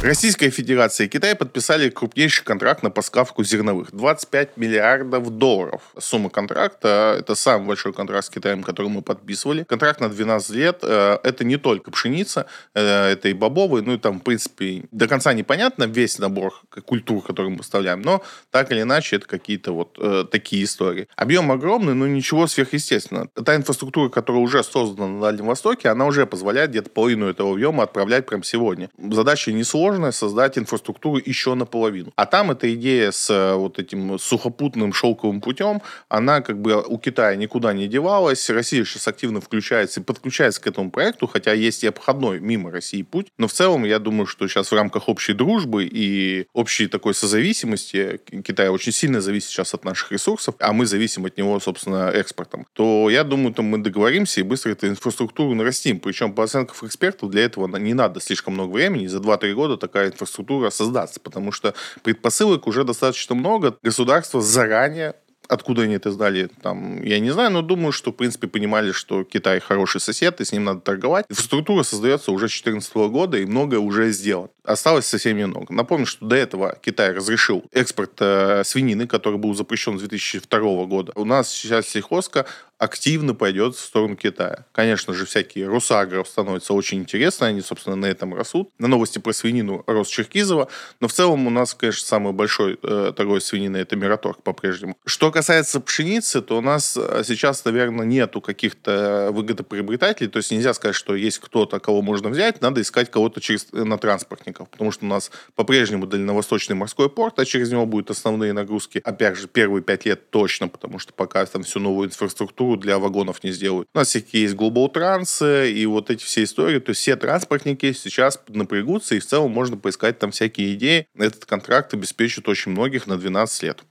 Российская 0.00 0.50
Федерация 0.50 1.06
и 1.06 1.08
Китай 1.08 1.34
подписали 1.34 1.90
крупнейший 1.90 2.44
контракт 2.44 2.84
на 2.84 2.90
поставку 2.90 3.42
зерновых. 3.42 3.90
25 3.90 4.56
миллиардов 4.56 5.28
долларов. 5.28 5.82
Сумма 5.98 6.30
контракта– 6.30 7.16
это 7.18 7.34
самый 7.34 7.66
большой 7.66 7.92
контракт 7.92 8.26
с 8.26 8.30
Китаем, 8.30 8.62
который 8.62 8.90
мы 8.90 9.02
подписывали. 9.02 9.64
Контракт 9.64 10.00
на 10.00 10.08
12 10.08 10.50
лет. 10.50 10.78
Э, 10.82 11.18
это 11.24 11.42
не 11.42 11.56
только 11.56 11.90
пшеница, 11.90 12.46
э, 12.74 13.08
это 13.10 13.28
и 13.28 13.32
бобовые. 13.32 13.82
Ну 13.82 13.94
и 13.94 13.98
там, 13.98 14.20
в 14.20 14.22
принципе, 14.22 14.84
до 14.92 15.08
конца 15.08 15.32
непонятно 15.32 15.82
весь 15.82 16.20
набор 16.20 16.54
культур, 16.86 17.20
который 17.20 17.50
мы 17.50 17.56
поставляем. 17.56 18.00
Но 18.00 18.22
так 18.52 18.70
или 18.70 18.82
иначе, 18.82 19.16
это 19.16 19.26
какие-то 19.26 19.72
вот 19.72 19.98
э, 20.00 20.24
такие 20.30 20.62
истории. 20.62 21.08
Объем 21.16 21.50
огромный, 21.50 21.94
но 21.94 22.06
ничего 22.06 22.46
сверхъестественного. 22.46 23.26
Та 23.44 23.56
инфраструктура, 23.56 24.10
которая 24.10 24.42
уже 24.42 24.62
создана 24.62 25.08
на 25.08 25.20
Дальнем 25.20 25.46
Востоке, 25.46 25.88
она 25.88 26.06
уже 26.06 26.24
позволяет 26.24 26.70
где-то 26.70 26.88
половину 26.88 27.26
этого 27.26 27.52
объема 27.52 27.82
отправлять 27.82 28.26
прямо 28.26 28.44
сегодня. 28.44 28.90
Задача 28.96 29.50
несложная 29.50 29.87
возможно 29.88 30.12
создать 30.12 30.58
инфраструктуру 30.58 31.20
еще 31.24 31.54
наполовину. 31.54 32.12
А 32.16 32.26
там 32.26 32.50
эта 32.50 32.72
идея 32.74 33.10
с 33.10 33.30
э, 33.30 33.54
вот 33.54 33.78
этим 33.78 34.18
сухопутным 34.18 34.92
шелковым 34.92 35.40
путем, 35.40 35.80
она 36.08 36.40
как 36.40 36.60
бы 36.60 36.82
у 36.82 36.98
Китая 36.98 37.36
никуда 37.36 37.72
не 37.72 37.88
девалась. 37.88 38.50
Россия 38.50 38.84
сейчас 38.84 39.08
активно 39.08 39.40
включается 39.40 40.00
и 40.00 40.02
подключается 40.02 40.60
к 40.60 40.66
этому 40.66 40.90
проекту, 40.90 41.26
хотя 41.26 41.52
есть 41.52 41.84
и 41.84 41.86
обходной 41.86 42.40
мимо 42.40 42.70
России 42.70 43.02
путь. 43.02 43.28
Но 43.38 43.46
в 43.48 43.52
целом, 43.52 43.84
я 43.84 43.98
думаю, 43.98 44.26
что 44.26 44.46
сейчас 44.46 44.70
в 44.70 44.74
рамках 44.74 45.08
общей 45.08 45.32
дружбы 45.32 45.88
и 45.90 46.46
общей 46.52 46.86
такой 46.86 47.14
созависимости, 47.14 48.20
Китай 48.44 48.68
очень 48.68 48.92
сильно 48.92 49.20
зависит 49.20 49.48
сейчас 49.48 49.74
от 49.74 49.84
наших 49.84 50.12
ресурсов, 50.12 50.54
а 50.58 50.72
мы 50.72 50.84
зависим 50.86 51.24
от 51.24 51.38
него, 51.38 51.58
собственно, 51.60 52.10
экспортом, 52.10 52.66
то 52.74 53.08
я 53.10 53.24
думаю, 53.24 53.54
там 53.54 53.66
мы 53.66 53.78
договоримся 53.78 54.40
и 54.40 54.42
быстро 54.42 54.72
эту 54.72 54.88
инфраструктуру 54.88 55.54
нарастим. 55.54 56.00
Причем, 56.00 56.32
по 56.32 56.44
оценкам 56.44 56.76
экспертов, 56.86 57.30
для 57.30 57.44
этого 57.44 57.74
не 57.78 57.94
надо 57.94 58.20
слишком 58.20 58.54
много 58.54 58.72
времени. 58.72 59.06
За 59.06 59.18
2-3 59.18 59.54
года 59.54 59.77
такая 59.78 60.08
инфраструктура 60.08 60.70
создаться, 60.70 61.20
потому 61.20 61.52
что 61.52 61.74
предпосылок 62.02 62.66
уже 62.66 62.84
достаточно 62.84 63.34
много. 63.34 63.78
Государство 63.82 64.40
заранее 64.40 65.14
Откуда 65.48 65.82
они 65.82 65.94
это 65.94 66.12
знали, 66.12 66.50
там, 66.62 67.02
я 67.02 67.18
не 67.20 67.30
знаю, 67.30 67.50
но 67.50 67.62
думаю, 67.62 67.90
что, 67.90 68.10
в 68.10 68.16
принципе, 68.16 68.48
понимали, 68.48 68.92
что 68.92 69.24
Китай 69.24 69.60
хороший 69.60 69.98
сосед, 69.98 70.42
и 70.42 70.44
с 70.44 70.52
ним 70.52 70.64
надо 70.64 70.80
торговать. 70.80 71.24
Инфраструктура 71.30 71.82
создается 71.84 72.32
уже 72.32 72.48
с 72.48 72.52
2014 72.52 72.94
года, 73.10 73.38
и 73.38 73.46
многое 73.46 73.80
уже 73.80 74.12
сделано. 74.12 74.50
Осталось 74.62 75.06
совсем 75.06 75.38
немного. 75.38 75.72
Напомню, 75.72 76.04
что 76.04 76.26
до 76.26 76.36
этого 76.36 76.76
Китай 76.82 77.12
разрешил 77.12 77.64
экспорт 77.72 78.12
э, 78.20 78.62
свинины, 78.64 79.06
который 79.06 79.38
был 79.38 79.54
запрещен 79.54 79.98
с 79.98 80.02
2002 80.02 80.84
года. 80.84 81.12
У 81.14 81.24
нас 81.24 81.48
сейчас 81.48 81.88
сельхозка 81.88 82.44
активно 82.78 83.34
пойдет 83.34 83.74
в 83.74 83.80
сторону 83.80 84.16
Китая. 84.16 84.64
Конечно 84.72 85.12
же, 85.12 85.26
всякие 85.26 85.66
Русагров 85.66 86.28
становятся 86.28 86.72
очень 86.72 87.00
интересны, 87.00 87.46
они, 87.46 87.60
собственно, 87.60 87.96
на 87.96 88.06
этом 88.06 88.34
растут. 88.34 88.70
На 88.78 88.86
новости 88.86 89.18
про 89.18 89.32
свинину 89.32 89.82
рост 89.86 90.10
Черкизова, 90.12 90.68
но 91.00 91.08
в 91.08 91.12
целом 91.12 91.46
у 91.46 91.50
нас, 91.50 91.74
конечно, 91.74 92.06
самый 92.06 92.32
большой 92.32 92.78
э, 92.82 93.12
торговец 93.16 93.44
свинины 93.44 93.78
это 93.78 93.96
Мираторг 93.96 94.42
по-прежнему. 94.42 94.96
Что 95.04 95.32
касается 95.32 95.80
пшеницы, 95.80 96.40
то 96.40 96.58
у 96.58 96.60
нас 96.60 96.96
э, 96.96 97.22
сейчас, 97.26 97.64
наверное, 97.64 98.06
нету 98.06 98.40
каких-то 98.40 99.30
выгодоприобретателей, 99.32 100.30
то 100.30 100.36
есть 100.36 100.52
нельзя 100.52 100.72
сказать, 100.72 100.94
что 100.94 101.16
есть 101.16 101.40
кто-то, 101.40 101.80
кого 101.80 102.00
можно 102.00 102.28
взять, 102.28 102.60
надо 102.60 102.80
искать 102.80 103.10
кого-то 103.10 103.40
через, 103.40 103.66
э, 103.72 103.82
на 103.82 103.98
транспортников, 103.98 104.70
потому 104.70 104.92
что 104.92 105.04
у 105.04 105.08
нас 105.08 105.32
по-прежнему 105.56 106.06
дальневосточный 106.06 106.76
морской 106.76 107.10
порт, 107.10 107.40
а 107.40 107.44
через 107.44 107.72
него 107.72 107.86
будут 107.86 108.10
основные 108.10 108.52
нагрузки, 108.52 109.00
опять 109.02 109.36
же, 109.36 109.48
первые 109.48 109.82
пять 109.82 110.04
лет 110.04 110.30
точно, 110.30 110.68
потому 110.68 111.00
что 111.00 111.12
пока 111.12 111.44
там 111.46 111.64
всю 111.64 111.80
новую 111.80 112.08
инфраструктуру 112.08 112.67
для 112.76 112.98
вагонов 112.98 113.42
не 113.44 113.50
сделают. 113.52 113.88
У 113.94 113.98
нас 113.98 114.08
всякие 114.08 114.42
есть 114.42 114.54
Global 114.54 114.92
Trans 114.92 115.70
и 115.70 115.86
вот 115.86 116.10
эти 116.10 116.22
все 116.22 116.44
истории. 116.44 116.78
То 116.78 116.90
есть 116.90 117.00
все 117.00 117.16
транспортники 117.16 117.92
сейчас 117.92 118.40
напрягутся, 118.48 119.14
и 119.14 119.20
в 119.20 119.26
целом 119.26 119.50
можно 119.50 119.76
поискать 119.76 120.18
там 120.18 120.30
всякие 120.30 120.74
идеи. 120.74 121.06
Этот 121.16 121.44
контракт 121.44 121.94
обеспечит 121.94 122.48
очень 122.48 122.72
многих 122.72 123.06
на 123.06 123.16
12 123.16 123.62
лет. 123.62 123.82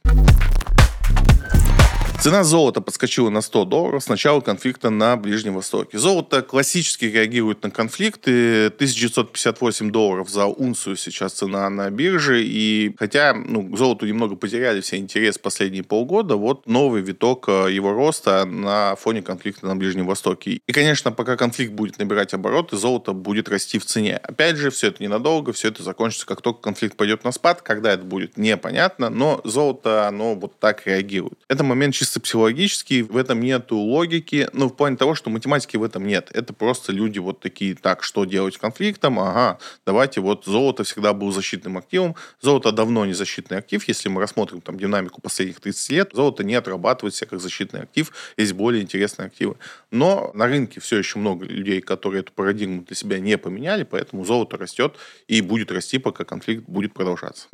Цена 2.20 2.44
золота 2.44 2.82
подскочила 2.82 3.30
на 3.30 3.42
100 3.42 3.66
долларов 3.66 4.04
с 4.04 4.10
начала 4.10 4.42
конфликта 4.42 4.90
на 4.90 5.16
Ближнем 5.18 5.54
Востоке. 5.54 6.00
Золото 6.00 6.42
классически 6.42 7.06
реагирует 7.06 7.62
на 7.62 7.70
конфликты. 7.70 8.66
1958 8.66 9.92
долларов 9.92 10.28
за 10.28 10.48
унцию 10.48 10.96
сейчас 10.98 11.34
цена 11.34 11.70
на 11.70 11.92
бирже. 11.92 12.44
И 12.44 12.96
хотя 12.98 13.36
ну, 13.36 13.78
золоту 13.78 14.08
немного 14.08 14.36
потеряли 14.36 14.82
все 14.82 14.98
интерес 14.98 15.38
последние 15.38 15.84
полгода, 15.84 16.36
вот 16.36 16.66
новый 16.66 17.04
виток 17.04 17.48
э, 17.50 17.68
его 17.72 17.94
роста 17.94 18.46
на 18.46 18.96
фоне 18.96 19.22
конфликта 19.22 19.68
на 19.68 19.76
Ближнем 19.76 20.08
Востоке. 20.08 20.60
И, 20.66 20.72
конечно, 20.74 21.12
пока 21.12 21.38
конфликт 21.38 21.74
будет 21.74 22.00
набирать 22.00 22.34
обороты, 22.34 22.78
золото 22.78 23.14
будет 23.14 23.48
расти 23.48 23.78
в 23.78 23.86
цене. 23.86 24.18
Опять 24.18 24.58
же, 24.58 24.72
все 24.72 24.88
это 24.88 25.04
ненадолго, 25.04 25.54
все 25.54 25.68
это 25.68 25.84
закончится, 25.84 26.26
как 26.26 26.42
только 26.42 26.62
конфликт 26.62 26.98
пойдет 26.98 27.24
на 27.24 27.32
спад. 27.32 27.62
Когда 27.62 27.94
это 27.94 28.04
будет, 28.04 28.38
непонятно, 28.38 29.10
но 29.10 29.40
золото, 29.44 30.08
оно 30.08 30.34
вот 30.34 30.60
так 30.60 30.88
реагирует. 30.88 31.38
Это 31.48 31.64
момент 31.64 31.94
чисто 31.94 32.07
чисто 32.08 32.22
психологический, 32.22 33.02
в 33.02 33.18
этом 33.18 33.42
нету 33.42 33.76
логики, 33.76 34.48
ну, 34.54 34.70
в 34.70 34.76
плане 34.76 34.96
того, 34.96 35.14
что 35.14 35.30
математики 35.30 35.76
в 35.76 35.84
этом 35.84 36.08
нет. 36.08 36.30
Это 36.34 36.54
просто 36.54 36.94
люди 36.94 37.20
вот 37.20 37.42
такие, 37.42 37.76
так, 37.76 38.02
что 38.02 38.24
делать 38.24 38.54
с 38.54 38.58
конфликтом? 38.58 39.20
Ага, 39.20 39.60
давайте 39.86 40.22
вот 40.22 40.46
золото 40.46 40.86
всегда 40.86 41.14
был 41.14 41.32
защитным 41.32 41.78
активом. 41.78 42.16
Золото 42.42 42.72
давно 42.72 43.06
не 43.06 43.14
защитный 43.14 43.58
актив, 43.58 43.86
если 43.90 44.08
мы 44.08 44.22
рассмотрим 44.22 44.62
там 44.62 44.78
динамику 44.78 45.20
последних 45.20 45.60
30 45.60 45.90
лет, 45.90 46.10
золото 46.14 46.46
не 46.46 46.56
отрабатывает 46.56 47.14
себя 47.14 47.28
как 47.28 47.42
защитный 47.42 47.82
актив, 47.82 48.14
есть 48.38 48.54
более 48.54 48.82
интересные 48.82 49.26
активы. 49.26 49.58
Но 49.92 50.32
на 50.34 50.46
рынке 50.46 50.80
все 50.80 50.98
еще 50.98 51.20
много 51.20 51.46
людей, 51.46 51.82
которые 51.82 52.22
эту 52.22 52.32
парадигму 52.32 52.84
для 52.84 52.96
себя 52.96 53.20
не 53.20 53.38
поменяли, 53.38 53.84
поэтому 53.84 54.24
золото 54.24 54.56
растет 54.56 54.96
и 55.28 55.42
будет 55.42 55.72
расти, 55.74 55.98
пока 55.98 56.24
конфликт 56.24 56.64
будет 56.70 56.94
продолжаться. 56.94 57.50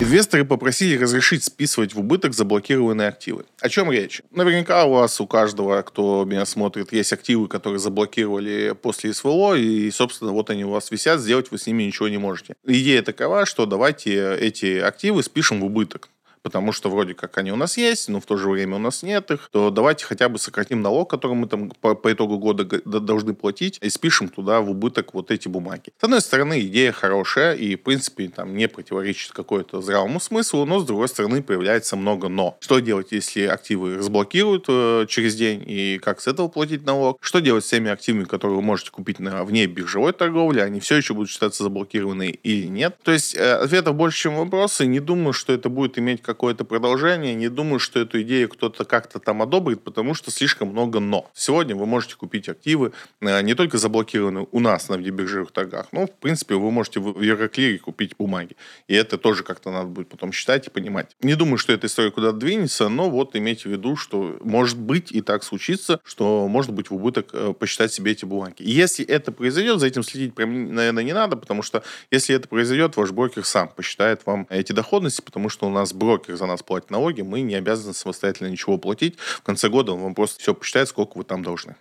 Инвесторы 0.00 0.44
попросили 0.44 1.00
разрешить 1.00 1.44
списывать 1.44 1.94
в 1.94 2.00
убыток 2.00 2.34
заблокированные 2.34 3.08
активы. 3.08 3.44
О 3.60 3.68
чем 3.68 3.92
речь? 3.92 4.22
Наверняка 4.32 4.84
у 4.86 4.94
вас, 4.94 5.20
у 5.20 5.26
каждого, 5.26 5.80
кто 5.82 6.24
меня 6.24 6.44
смотрит, 6.46 6.92
есть 6.92 7.12
активы, 7.12 7.46
которые 7.46 7.78
заблокировали 7.78 8.74
после 8.80 9.14
СВО, 9.14 9.54
и, 9.54 9.90
собственно, 9.92 10.32
вот 10.32 10.50
они 10.50 10.64
у 10.64 10.70
вас 10.70 10.90
висят, 10.90 11.20
сделать 11.20 11.52
вы 11.52 11.58
с 11.58 11.66
ними 11.68 11.84
ничего 11.84 12.08
не 12.08 12.18
можете. 12.18 12.54
Идея 12.66 13.02
такова, 13.02 13.46
что 13.46 13.66
давайте 13.66 14.36
эти 14.36 14.78
активы 14.78 15.22
спишем 15.22 15.60
в 15.60 15.64
убыток. 15.64 16.08
Потому 16.44 16.72
что 16.72 16.90
вроде 16.90 17.14
как 17.14 17.38
они 17.38 17.50
у 17.50 17.56
нас 17.56 17.76
есть, 17.78 18.08
но 18.08 18.20
в 18.20 18.26
то 18.26 18.36
же 18.36 18.48
время 18.48 18.76
у 18.76 18.78
нас 18.78 19.02
нет 19.02 19.30
их, 19.30 19.48
то 19.50 19.70
давайте 19.70 20.04
хотя 20.04 20.28
бы 20.28 20.38
сократим 20.38 20.82
налог, 20.82 21.10
который 21.10 21.32
мы 21.32 21.48
там 21.48 21.70
по, 21.80 21.94
по 21.94 22.12
итогу 22.12 22.38
года 22.38 22.64
должны 22.84 23.34
платить, 23.34 23.78
и 23.80 23.88
спишем 23.88 24.28
туда 24.28 24.60
в 24.60 24.70
убыток 24.70 25.14
вот 25.14 25.30
эти 25.30 25.48
бумаги. 25.48 25.90
С 25.98 26.04
одной 26.04 26.20
стороны, 26.20 26.60
идея 26.60 26.92
хорошая 26.92 27.54
и, 27.54 27.76
в 27.76 27.82
принципе, 27.82 28.28
там 28.28 28.54
не 28.54 28.68
противоречит 28.68 29.32
какой-то 29.32 29.80
здравому 29.80 30.20
смыслу, 30.20 30.66
но, 30.66 30.80
с 30.80 30.84
другой 30.84 31.08
стороны, 31.08 31.42
появляется 31.42 31.96
много 31.96 32.28
«но». 32.28 32.58
Что 32.60 32.78
делать, 32.78 33.08
если 33.12 33.42
активы 33.46 33.96
разблокируют 33.96 34.66
э, 34.68 35.06
через 35.08 35.34
день, 35.34 35.64
и 35.66 35.98
как 35.98 36.20
с 36.20 36.26
этого 36.26 36.48
платить 36.48 36.84
налог? 36.84 37.16
Что 37.22 37.40
делать 37.40 37.64
с 37.64 37.68
теми 37.68 37.90
активами, 37.90 38.24
которые 38.24 38.56
вы 38.56 38.62
можете 38.62 38.90
купить 38.90 39.18
на 39.18 39.44
вне 39.44 39.66
биржевой 39.66 40.12
торговли, 40.12 40.60
они 40.60 40.80
все 40.80 40.96
еще 40.96 41.14
будут 41.14 41.30
считаться 41.30 41.62
заблокированы 41.62 42.28
или 42.28 42.66
нет? 42.66 42.98
То 43.02 43.12
есть 43.12 43.34
э, 43.34 43.54
ответов 43.54 43.94
больше, 43.94 44.18
чем 44.18 44.36
вопросы. 44.36 44.84
Не 44.86 45.00
думаю, 45.00 45.32
что 45.32 45.54
это 45.54 45.70
будет 45.70 45.98
иметь 45.98 46.20
какое-то 46.34 46.64
продолжение, 46.64 47.34
не 47.34 47.48
думаю, 47.48 47.78
что 47.78 48.00
эту 48.00 48.20
идею 48.22 48.48
кто-то 48.48 48.84
как-то 48.84 49.20
там 49.20 49.40
одобрит, 49.40 49.82
потому 49.82 50.14
что 50.14 50.30
слишком 50.30 50.68
много 50.68 51.00
«но». 51.00 51.30
Сегодня 51.32 51.76
вы 51.76 51.86
можете 51.86 52.16
купить 52.16 52.48
активы, 52.48 52.92
э, 53.20 53.40
не 53.42 53.54
только 53.54 53.78
заблокированные 53.78 54.46
у 54.50 54.60
нас 54.60 54.88
на 54.88 54.98
биржевых 54.98 55.52
торгах, 55.52 55.86
но, 55.92 56.06
в 56.06 56.12
принципе, 56.12 56.56
вы 56.56 56.70
можете 56.70 57.00
в 57.00 57.20
Евроклире 57.20 57.78
купить 57.78 58.16
бумаги. 58.18 58.56
И 58.88 58.94
это 58.94 59.16
тоже 59.16 59.44
как-то 59.44 59.70
надо 59.70 59.86
будет 59.86 60.08
потом 60.08 60.32
считать 60.32 60.66
и 60.66 60.70
понимать. 60.70 61.16
Не 61.22 61.36
думаю, 61.36 61.56
что 61.58 61.72
эта 61.72 61.86
история 61.86 62.10
куда-то 62.10 62.38
двинется, 62.38 62.88
но 62.88 63.08
вот 63.10 63.36
имейте 63.36 63.68
в 63.68 63.72
виду, 63.72 63.96
что 63.96 64.36
может 64.42 64.78
быть 64.78 65.12
и 65.12 65.20
так 65.20 65.44
случится, 65.44 66.00
что 66.04 66.48
может 66.48 66.72
быть 66.72 66.90
в 66.90 66.94
убыток 66.94 67.30
э, 67.32 67.54
посчитать 67.56 67.92
себе 67.92 68.12
эти 68.12 68.24
бумаги. 68.24 68.62
И 68.62 68.70
если 68.70 69.04
это 69.04 69.30
произойдет, 69.30 69.78
за 69.78 69.86
этим 69.86 70.02
следить 70.02 70.34
прям, 70.34 70.74
наверное, 70.74 71.04
не 71.04 71.12
надо, 71.12 71.36
потому 71.36 71.62
что 71.62 71.84
если 72.10 72.34
это 72.34 72.48
произойдет, 72.48 72.96
ваш 72.96 73.12
брокер 73.12 73.44
сам 73.44 73.68
посчитает 73.68 74.22
вам 74.26 74.46
эти 74.50 74.72
доходности, 74.72 75.20
потому 75.20 75.48
что 75.48 75.66
у 75.66 75.70
нас 75.70 75.92
брокер 75.92 76.23
за 76.32 76.46
нас 76.46 76.62
платит 76.62 76.90
налоги, 76.90 77.22
мы 77.22 77.42
не 77.42 77.54
обязаны 77.54 77.94
самостоятельно 77.94 78.48
ничего 78.48 78.78
платить. 78.78 79.18
В 79.18 79.42
конце 79.42 79.68
года 79.68 79.92
он 79.92 80.00
вам 80.00 80.14
просто 80.14 80.40
все 80.40 80.54
посчитает, 80.54 80.88
сколько 80.88 81.18
вы 81.18 81.24
там 81.24 81.42
должны. 81.42 81.76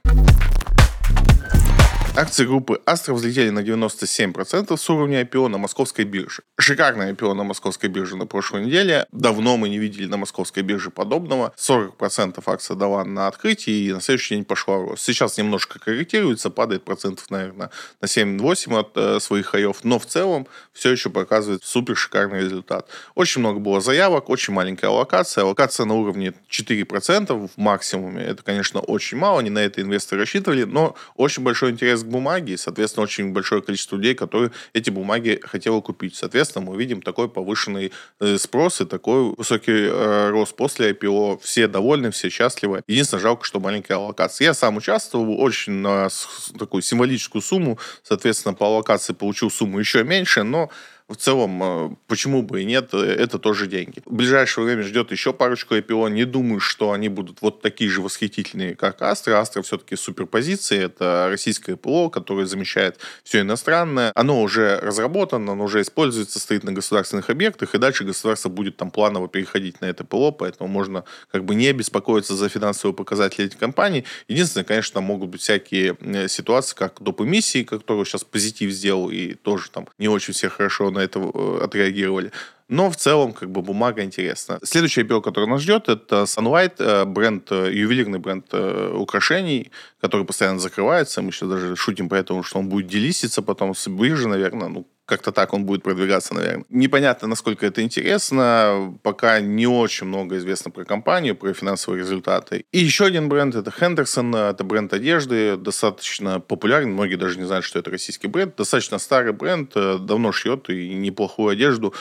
Акции 2.16 2.46
группы 2.46 2.80
Астра 2.86 3.16
взлетели 3.16 3.50
на 3.50 3.62
97% 3.62 4.78
с 4.78 4.90
уровня 4.92 5.24
IPO 5.24 5.48
на 5.48 5.58
московской 5.58 6.06
бирже. 6.06 6.44
Шикарное 6.60 7.12
IPO 7.12 7.34
на 7.34 7.44
московской 7.44 7.90
бирже 7.90 8.18
на 8.18 8.28
прошлой 8.28 8.66
неделе. 8.66 9.08
Давно 9.12 9.58
мы 9.58 9.68
не 9.68 9.80
видели 9.80 10.06
на 10.06 10.18
московской 10.18 10.62
бирже 10.62 10.92
подобного. 10.92 11.56
40% 11.58 12.44
акция 12.46 12.76
дала 12.76 13.04
на 13.04 13.26
открытие 13.26 13.78
и 13.78 13.92
на 13.92 14.00
следующий 14.00 14.36
день 14.36 14.46
пошла 14.46 14.78
рост. 14.78 15.02
Сейчас 15.02 15.40
немножко 15.40 15.80
корректируется, 15.80 16.52
падает 16.52 16.86
процентов, 16.86 17.32
наверное, 17.32 17.72
на 18.00 18.06
7-8 18.06 18.80
от 18.80 18.92
э, 18.96 19.20
своих 19.20 19.48
хаев, 19.48 19.78
но 19.82 19.98
в 19.98 20.06
целом 20.06 20.46
все 20.72 20.92
еще 20.92 21.10
показывает 21.10 21.64
супер 21.64 21.98
шикарный 21.98 22.42
результат. 22.42 22.90
Очень 23.16 23.40
много 23.40 23.60
было 23.60 23.82
заявок, 23.82 24.30
очень 24.30 24.54
маленькая 24.54 24.90
аллокация. 24.90 25.46
Аллокация 25.46 25.88
на 25.88 25.96
уровне 25.96 26.36
4% 26.48 27.50
в 27.50 27.60
максимуме. 27.60 28.22
Это, 28.24 28.44
конечно, 28.44 28.82
очень 28.82 29.18
мало, 29.18 29.42
не 29.42 29.50
на 29.50 29.60
это 29.60 29.82
инвесторы 29.82 30.22
рассчитывали, 30.22 30.64
но 30.64 30.96
очень 31.16 31.42
большой 31.42 31.72
интерес 31.72 32.03
к 32.04 32.08
бумаге, 32.08 32.54
и, 32.54 32.58
соответственно, 32.58 33.04
очень 33.04 33.32
большое 33.32 33.62
количество 33.62 33.96
людей, 33.96 34.16
которые 34.16 34.52
эти 34.74 34.90
бумаги 34.90 35.40
хотело 35.44 35.82
купить. 35.82 36.16
Соответственно, 36.16 36.66
мы 36.66 36.78
видим 36.78 37.02
такой 37.02 37.30
повышенный 37.30 37.92
э, 38.20 38.38
спрос 38.38 38.82
и 38.82 38.86
такой 38.86 39.34
высокий 39.36 39.88
э, 39.90 40.30
рост 40.30 40.56
после 40.56 40.92
IPO. 40.92 41.40
Все 41.42 41.68
довольны, 41.68 42.12
все 42.12 42.30
счастливы. 42.30 42.84
Единственное, 42.88 43.22
жалко, 43.22 43.46
что 43.46 43.60
маленькая 43.60 43.96
аллокация. 43.96 44.46
Я 44.46 44.54
сам 44.54 44.78
участвовал 44.78 45.40
очень 45.42 45.74
на 45.74 46.10
такую 46.58 46.82
символическую 46.82 47.42
сумму. 47.42 47.80
Соответственно, 48.04 48.54
по 48.54 48.66
аллокации 48.66 49.14
получил 49.14 49.50
сумму 49.50 49.80
еще 49.80 50.04
меньше, 50.04 50.44
но 50.44 50.70
в 51.14 51.18
целом, 51.18 51.64
э, 51.64 51.96
почему 52.08 52.42
бы 52.42 52.62
и 52.62 52.66
нет, 52.66 52.90
э, 52.94 52.98
это 52.98 53.40
тоже 53.40 53.68
деньги. 53.68 54.02
В 54.06 54.14
ближайшее 54.14 54.66
время 54.66 54.84
ждет 54.84 55.12
еще 55.12 55.34
парочку 55.34 55.76
IPO. 55.76 56.10
Не 56.10 56.26
думаю, 56.26 56.60
что 56.60 56.92
они 56.92 57.10
будут 57.10 57.42
вот 57.42 57.62
такие 57.62 57.90
же 57.90 58.02
восхитительные, 58.02 58.76
как 58.76 59.02
Астра. 59.02 59.40
Астра 59.40 59.62
все-таки 59.62 59.96
суперпозиция. 59.96 60.86
Это 60.86 61.28
российское 61.30 61.76
ПО, 61.76 62.10
которое 62.10 62.46
замещает 62.46 62.98
все 63.24 63.42
иностранное. 63.42 64.12
Оно 64.16 64.42
уже 64.42 64.80
разработано, 64.80 65.54
оно 65.54 65.64
уже 65.64 65.82
используется, 65.82 66.40
стоит 66.40 66.64
на 66.64 66.72
государственных 66.72 67.30
объектах, 67.30 67.76
и 67.76 67.78
дальше 67.78 68.04
государство 68.04 68.50
будет 68.50 68.78
там 68.78 68.92
планово 68.92 69.28
переходить 69.28 69.82
на 69.82 69.86
это 69.86 70.04
ПО, 70.04 70.32
поэтому 70.32 70.68
можно 70.68 71.04
как 71.32 71.46
бы 71.46 71.56
не 71.56 71.72
беспокоиться 71.74 72.36
за 72.36 72.50
финансовые 72.50 72.96
показатели 72.96 73.46
этих 73.46 73.60
компаний. 73.60 74.06
Единственное, 74.28 74.66
конечно, 74.66 74.96
там 74.96 75.04
могут 75.04 75.30
быть 75.30 75.42
всякие 75.42 75.96
э, 76.00 76.28
ситуации, 76.28 76.76
как 76.76 77.02
доп. 77.02 77.22
эмиссии, 77.22 77.64
которую 77.64 78.06
сейчас 78.06 78.24
позитив 78.24 78.72
сделал, 78.72 79.10
и 79.10 79.34
тоже 79.34 79.70
там 79.70 79.88
не 79.98 80.08
очень 80.08 80.34
все 80.34 80.50
хорошо 80.50 80.90
на 80.92 81.00
это 81.04 81.20
э, 81.20 81.60
отреагировали. 81.64 82.32
Но 82.70 82.90
в 82.90 82.96
целом, 82.96 83.34
как 83.34 83.50
бы, 83.52 83.62
бумага 83.62 84.04
интересна. 84.04 84.60
Следующий 84.64 85.02
IPO, 85.02 85.22
который 85.22 85.48
нас 85.48 85.62
ждет, 85.62 85.90
это 85.90 86.24
Sunlight, 86.24 86.76
э, 86.80 87.06
бренд, 87.06 87.52
э, 87.52 87.72
ювелирный 87.74 88.20
бренд 88.20 88.54
украшений, 88.94 89.72
который 90.02 90.26
постоянно 90.26 90.60
закрывается. 90.60 91.22
Мы 91.22 91.32
сейчас 91.32 91.50
даже 91.50 91.76
шутим 91.76 92.10
по 92.10 92.16
этому, 92.16 92.44
что 92.44 92.60
он 92.60 92.70
будет 92.70 92.88
делиситься 92.88 93.42
потом 93.42 93.76
с 93.76 93.88
биржи, 93.88 94.28
наверное. 94.28 94.70
Ну, 94.70 94.88
как-то 95.06 95.32
так 95.32 95.54
он 95.54 95.66
будет 95.66 95.84
продвигаться, 95.84 96.34
наверное. 96.34 96.66
Непонятно, 96.70 97.28
насколько 97.28 97.66
это 97.66 97.82
интересно. 97.82 98.98
Пока 99.04 99.40
не 99.42 99.68
очень 99.68 100.08
много 100.08 100.38
известно 100.38 100.72
про 100.72 100.86
компанию, 100.86 101.36
про 101.36 101.54
финансовые 101.54 102.02
результаты. 102.02 102.66
И 102.72 102.80
еще 102.80 103.06
один 103.06 103.28
бренд— 103.28 103.56
это 103.56 103.72
Хендерсон. 103.72 104.34
Это 104.36 104.64
бренд 104.64 104.94
одежды, 104.94 105.58
достаточно 105.58 106.40
популярный. 106.40 106.92
Многие 106.92 107.16
даже 107.16 107.38
не 107.38 107.46
знают, 107.46 107.66
что 107.66 107.80
это 107.80 107.92
российский 107.92 108.28
бренд. 108.28 108.56
Достаточно 108.56 108.98
старый 108.98 109.34
бренд, 109.34 109.72
э, 109.76 109.98
давно 110.00 110.32
шьет 110.32 110.70
и 110.70 110.94
неплохую 110.94 111.50
одежду. 111.50 111.94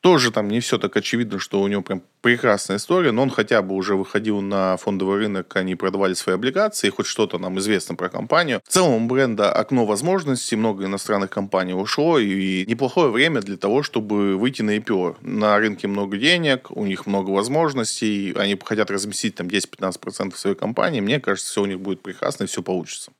Тоже 0.00 0.30
там 0.30 0.48
не 0.48 0.60
все 0.60 0.78
так 0.78 0.96
очевидно, 0.96 1.38
что 1.38 1.60
у 1.60 1.66
него 1.66 1.82
прям 1.82 2.02
прекрасная 2.22 2.78
история, 2.78 3.12
но 3.12 3.22
он 3.22 3.30
хотя 3.30 3.60
бы 3.60 3.74
уже 3.74 3.96
выходил 3.96 4.40
на 4.40 4.78
фондовый 4.78 5.18
рынок, 5.18 5.54
они 5.56 5.74
продавали 5.74 6.14
свои 6.14 6.36
облигации, 6.36 6.88
хоть 6.88 7.06
что-то 7.06 7.38
нам 7.38 7.58
известно 7.58 7.94
про 7.94 8.08
компанию. 8.08 8.62
В 8.64 8.72
целом 8.72 9.04
у 9.04 9.06
бренда 9.06 9.52
окно 9.52 9.84
возможностей, 9.84 10.56
много 10.56 10.86
иностранных 10.86 11.28
компаний 11.28 11.74
ушло, 11.74 12.18
и 12.18 12.64
неплохое 12.66 13.10
время 13.10 13.42
для 13.42 13.58
того, 13.58 13.82
чтобы 13.82 14.36
выйти 14.36 14.62
на 14.62 14.78
IPO. 14.78 15.16
На 15.20 15.58
рынке 15.58 15.86
много 15.86 16.16
денег, 16.16 16.70
у 16.70 16.86
них 16.86 17.06
много 17.06 17.30
возможностей, 17.30 18.32
они 18.36 18.58
хотят 18.62 18.90
разместить 18.90 19.34
там 19.34 19.48
10-15% 19.48 20.34
своей 20.34 20.56
компании, 20.56 21.00
мне 21.00 21.20
кажется, 21.20 21.50
все 21.50 21.62
у 21.62 21.66
них 21.66 21.80
будет 21.80 22.00
прекрасно 22.00 22.44
и 22.44 22.46
все 22.46 22.62
получится. 22.62 23.10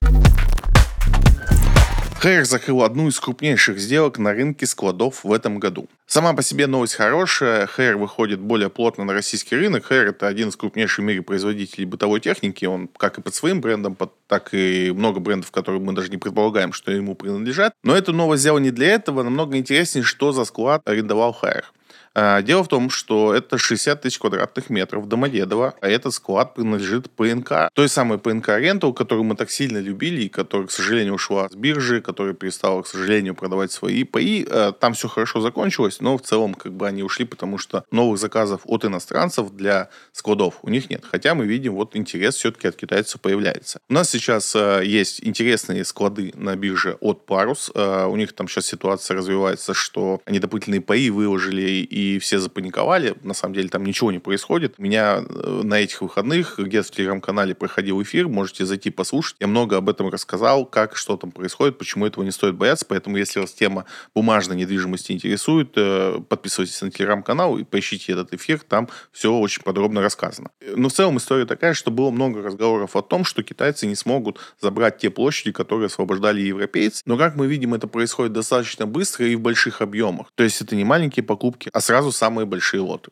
Хайер 2.21 2.45
закрыл 2.45 2.83
одну 2.83 3.09
из 3.09 3.19
крупнейших 3.19 3.79
сделок 3.79 4.19
на 4.19 4.35
рынке 4.35 4.67
складов 4.67 5.25
в 5.25 5.33
этом 5.33 5.59
году. 5.59 5.89
Сама 6.07 6.35
по 6.35 6.43
себе 6.43 6.67
новость 6.67 6.93
хорошая. 6.93 7.67
Хайер 7.67 7.97
выходит 7.97 8.41
более 8.41 8.69
плотно 8.69 9.05
на 9.05 9.15
российский 9.15 9.57
рынок. 9.57 9.87
Хайер 9.87 10.09
это 10.09 10.27
один 10.27 10.51
из 10.51 10.57
крупнейших 10.57 10.99
в 10.99 11.03
мире 11.03 11.23
производителей 11.23 11.87
бытовой 11.87 12.21
техники. 12.21 12.67
Он 12.67 12.89
как 12.95 13.17
и 13.17 13.23
под 13.23 13.35
своим 13.35 13.63
брендом, 13.63 13.97
так 14.27 14.51
и 14.53 14.93
много 14.95 15.19
брендов, 15.19 15.51
которые 15.51 15.81
мы 15.81 15.95
даже 15.95 16.11
не 16.11 16.19
предполагаем, 16.19 16.75
что 16.75 16.93
ему 16.93 17.15
принадлежат. 17.15 17.73
Но 17.83 17.97
эту 17.97 18.13
новость 18.13 18.43
сделана 18.43 18.65
не 18.65 18.71
для 18.71 18.89
этого. 18.89 19.23
Намного 19.23 19.57
интереснее, 19.57 20.05
что 20.05 20.33
за 20.33 20.45
склад 20.45 20.87
арендовал 20.87 21.33
Хайер. 21.33 21.73
А, 22.15 22.43
дело 22.43 22.65
в 22.65 22.69
том, 22.69 22.91
что 22.91 23.35
это 23.35 23.59
60 23.59 24.03
тысяч 24.03 24.19
квадратных 24.19 24.71
метров 24.71 25.09
Домодедово, 25.09 25.75
а 25.81 25.89
этот 25.89 26.13
склад 26.15 26.55
принадлежит 26.55 27.11
ПНК. 27.11 27.71
Той 27.73 27.89
самой 27.89 28.19
ПНК 28.19 28.49
Рентал, 28.49 28.93
которую 28.93 29.25
мы 29.25 29.37
так 29.37 29.51
сильно 29.51 29.79
любили 29.79 30.23
и 30.23 30.29
которая, 30.29 30.67
к 30.67 30.71
сожалению, 30.71 31.15
ушла 31.15 31.49
с 31.49 31.55
биржи, 31.55 32.01
которая 32.01 32.35
перестала, 32.35 32.83
к 32.83 32.89
сожалению, 32.89 33.35
продавать 33.35 33.71
свои 33.71 34.01
ИПИ. 34.03 34.47
А, 34.51 34.73
там 34.73 34.95
все 34.95 35.09
хорошо 35.09 35.41
закончилось, 35.41 35.99
но 36.01 36.19
в 36.19 36.23
целом 36.23 36.55
как 36.55 36.73
бы 36.73 36.87
они 36.87 37.03
ушли, 37.03 37.25
потому 37.25 37.59
что 37.59 37.85
новых 37.91 38.19
заказов 38.19 38.63
от 38.65 38.85
иностранцев 38.85 39.51
для 39.53 39.91
складов 40.13 40.59
у 40.63 40.71
них 40.71 40.91
нет. 40.91 41.05
Хотя 41.11 41.35
мы 41.35 41.47
видим, 41.47 41.75
вот 41.75 41.95
интерес 41.95 42.35
все-таки 42.35 42.69
от 42.69 42.77
китайцев 42.77 43.21
появляется. 43.21 43.79
У 43.89 43.95
нас 43.95 44.11
сейчас 44.11 44.55
а, 44.57 44.81
есть 44.81 45.21
интересные 45.23 45.85
склады 45.85 46.33
на 46.35 46.57
бирже 46.57 46.97
от 47.01 47.25
Парус. 47.27 47.71
У 47.75 48.17
них 48.17 48.33
там 48.33 48.49
сейчас 48.49 48.67
ситуация 48.67 49.17
развивается, 49.17 49.75
что 49.75 50.21
они 50.25 50.39
дополнительные 50.39 50.81
паи 50.81 51.11
выложили 51.11 51.87
и 51.91 52.10
все 52.19 52.39
запаниковали. 52.39 53.15
На 53.23 53.35
самом 53.35 53.55
деле 53.55 53.69
там 53.69 53.85
ничего 53.85 54.11
не 54.13 54.19
происходит. 54.19 54.75
У 54.79 54.83
меня 54.83 55.23
э, 55.27 55.61
на 55.63 55.81
этих 55.81 56.03
выходных 56.03 56.59
где-то 56.59 56.89
в 56.89 56.91
телеграм-канале 56.91 57.55
проходил 57.55 58.03
эфир, 58.03 58.29
можете 58.29 58.65
зайти 58.65 58.91
послушать. 58.91 59.37
Я 59.41 59.47
много 59.47 59.77
об 59.77 59.89
этом 59.89 60.09
рассказал, 60.09 60.65
как, 60.67 60.97
что 60.97 61.17
там 61.17 61.31
происходит, 61.31 61.79
почему 61.79 62.07
этого 62.07 62.25
не 62.25 62.31
стоит 62.31 62.55
бояться. 62.55 62.87
Поэтому, 62.89 63.17
если 63.17 63.41
вас 63.41 63.53
тема 63.53 63.85
бумажной 64.15 64.57
недвижимости 64.57 65.13
интересует, 65.13 65.73
э, 65.77 66.21
подписывайтесь 66.29 66.81
на 66.83 66.91
телеграм-канал 66.91 67.59
и 67.59 67.65
поищите 67.65 68.13
этот 68.13 68.35
эфир, 68.35 68.61
там 68.61 68.89
все 69.13 69.33
очень 69.33 69.63
подробно 69.63 70.01
рассказано. 70.01 70.51
Но 70.77 70.89
в 70.89 70.93
целом 70.93 71.19
история 71.19 71.47
такая, 71.47 71.75
что 71.75 71.91
было 71.91 72.11
много 72.11 72.43
разговоров 72.43 72.97
о 72.97 73.03
том, 73.03 73.25
что 73.25 73.43
китайцы 73.43 73.87
не 73.87 73.95
смогут 73.95 74.39
забрать 74.61 74.99
те 74.99 75.11
площади, 75.11 75.53
которые 75.53 75.87
освобождали 75.87 76.41
европейцы. 76.41 77.03
Но, 77.07 77.17
как 77.17 77.37
мы 77.37 77.47
видим, 77.47 77.75
это 77.75 77.87
происходит 77.87 78.33
достаточно 78.33 78.87
быстро 78.87 79.27
и 79.27 79.35
в 79.35 79.41
больших 79.41 79.81
объемах. 79.81 80.29
То 80.35 80.45
есть 80.45 80.61
это 80.61 80.77
не 80.77 80.85
маленькие 80.85 81.25
покупки, 81.25 81.71
а 81.73 81.81
сразу 81.91 82.13
самые 82.13 82.47
большие 82.47 82.81
лоты. 82.83 83.11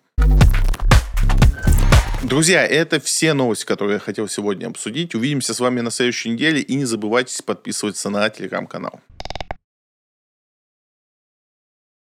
Друзья, 2.23 2.65
это 2.65 3.01
все 3.01 3.35
новости, 3.35 3.67
которые 3.67 3.95
я 3.95 3.99
хотел 3.99 4.29
сегодня 4.29 4.69
обсудить. 4.69 5.17
Увидимся 5.17 5.53
с 5.53 5.59
вами 5.59 5.81
на 5.81 5.91
следующей 5.91 6.29
неделе. 6.29 6.61
И 6.61 6.77
не 6.77 6.85
забывайте 6.85 7.43
подписываться 7.43 8.09
на 8.09 8.31
телеграм-канал. 8.31 9.01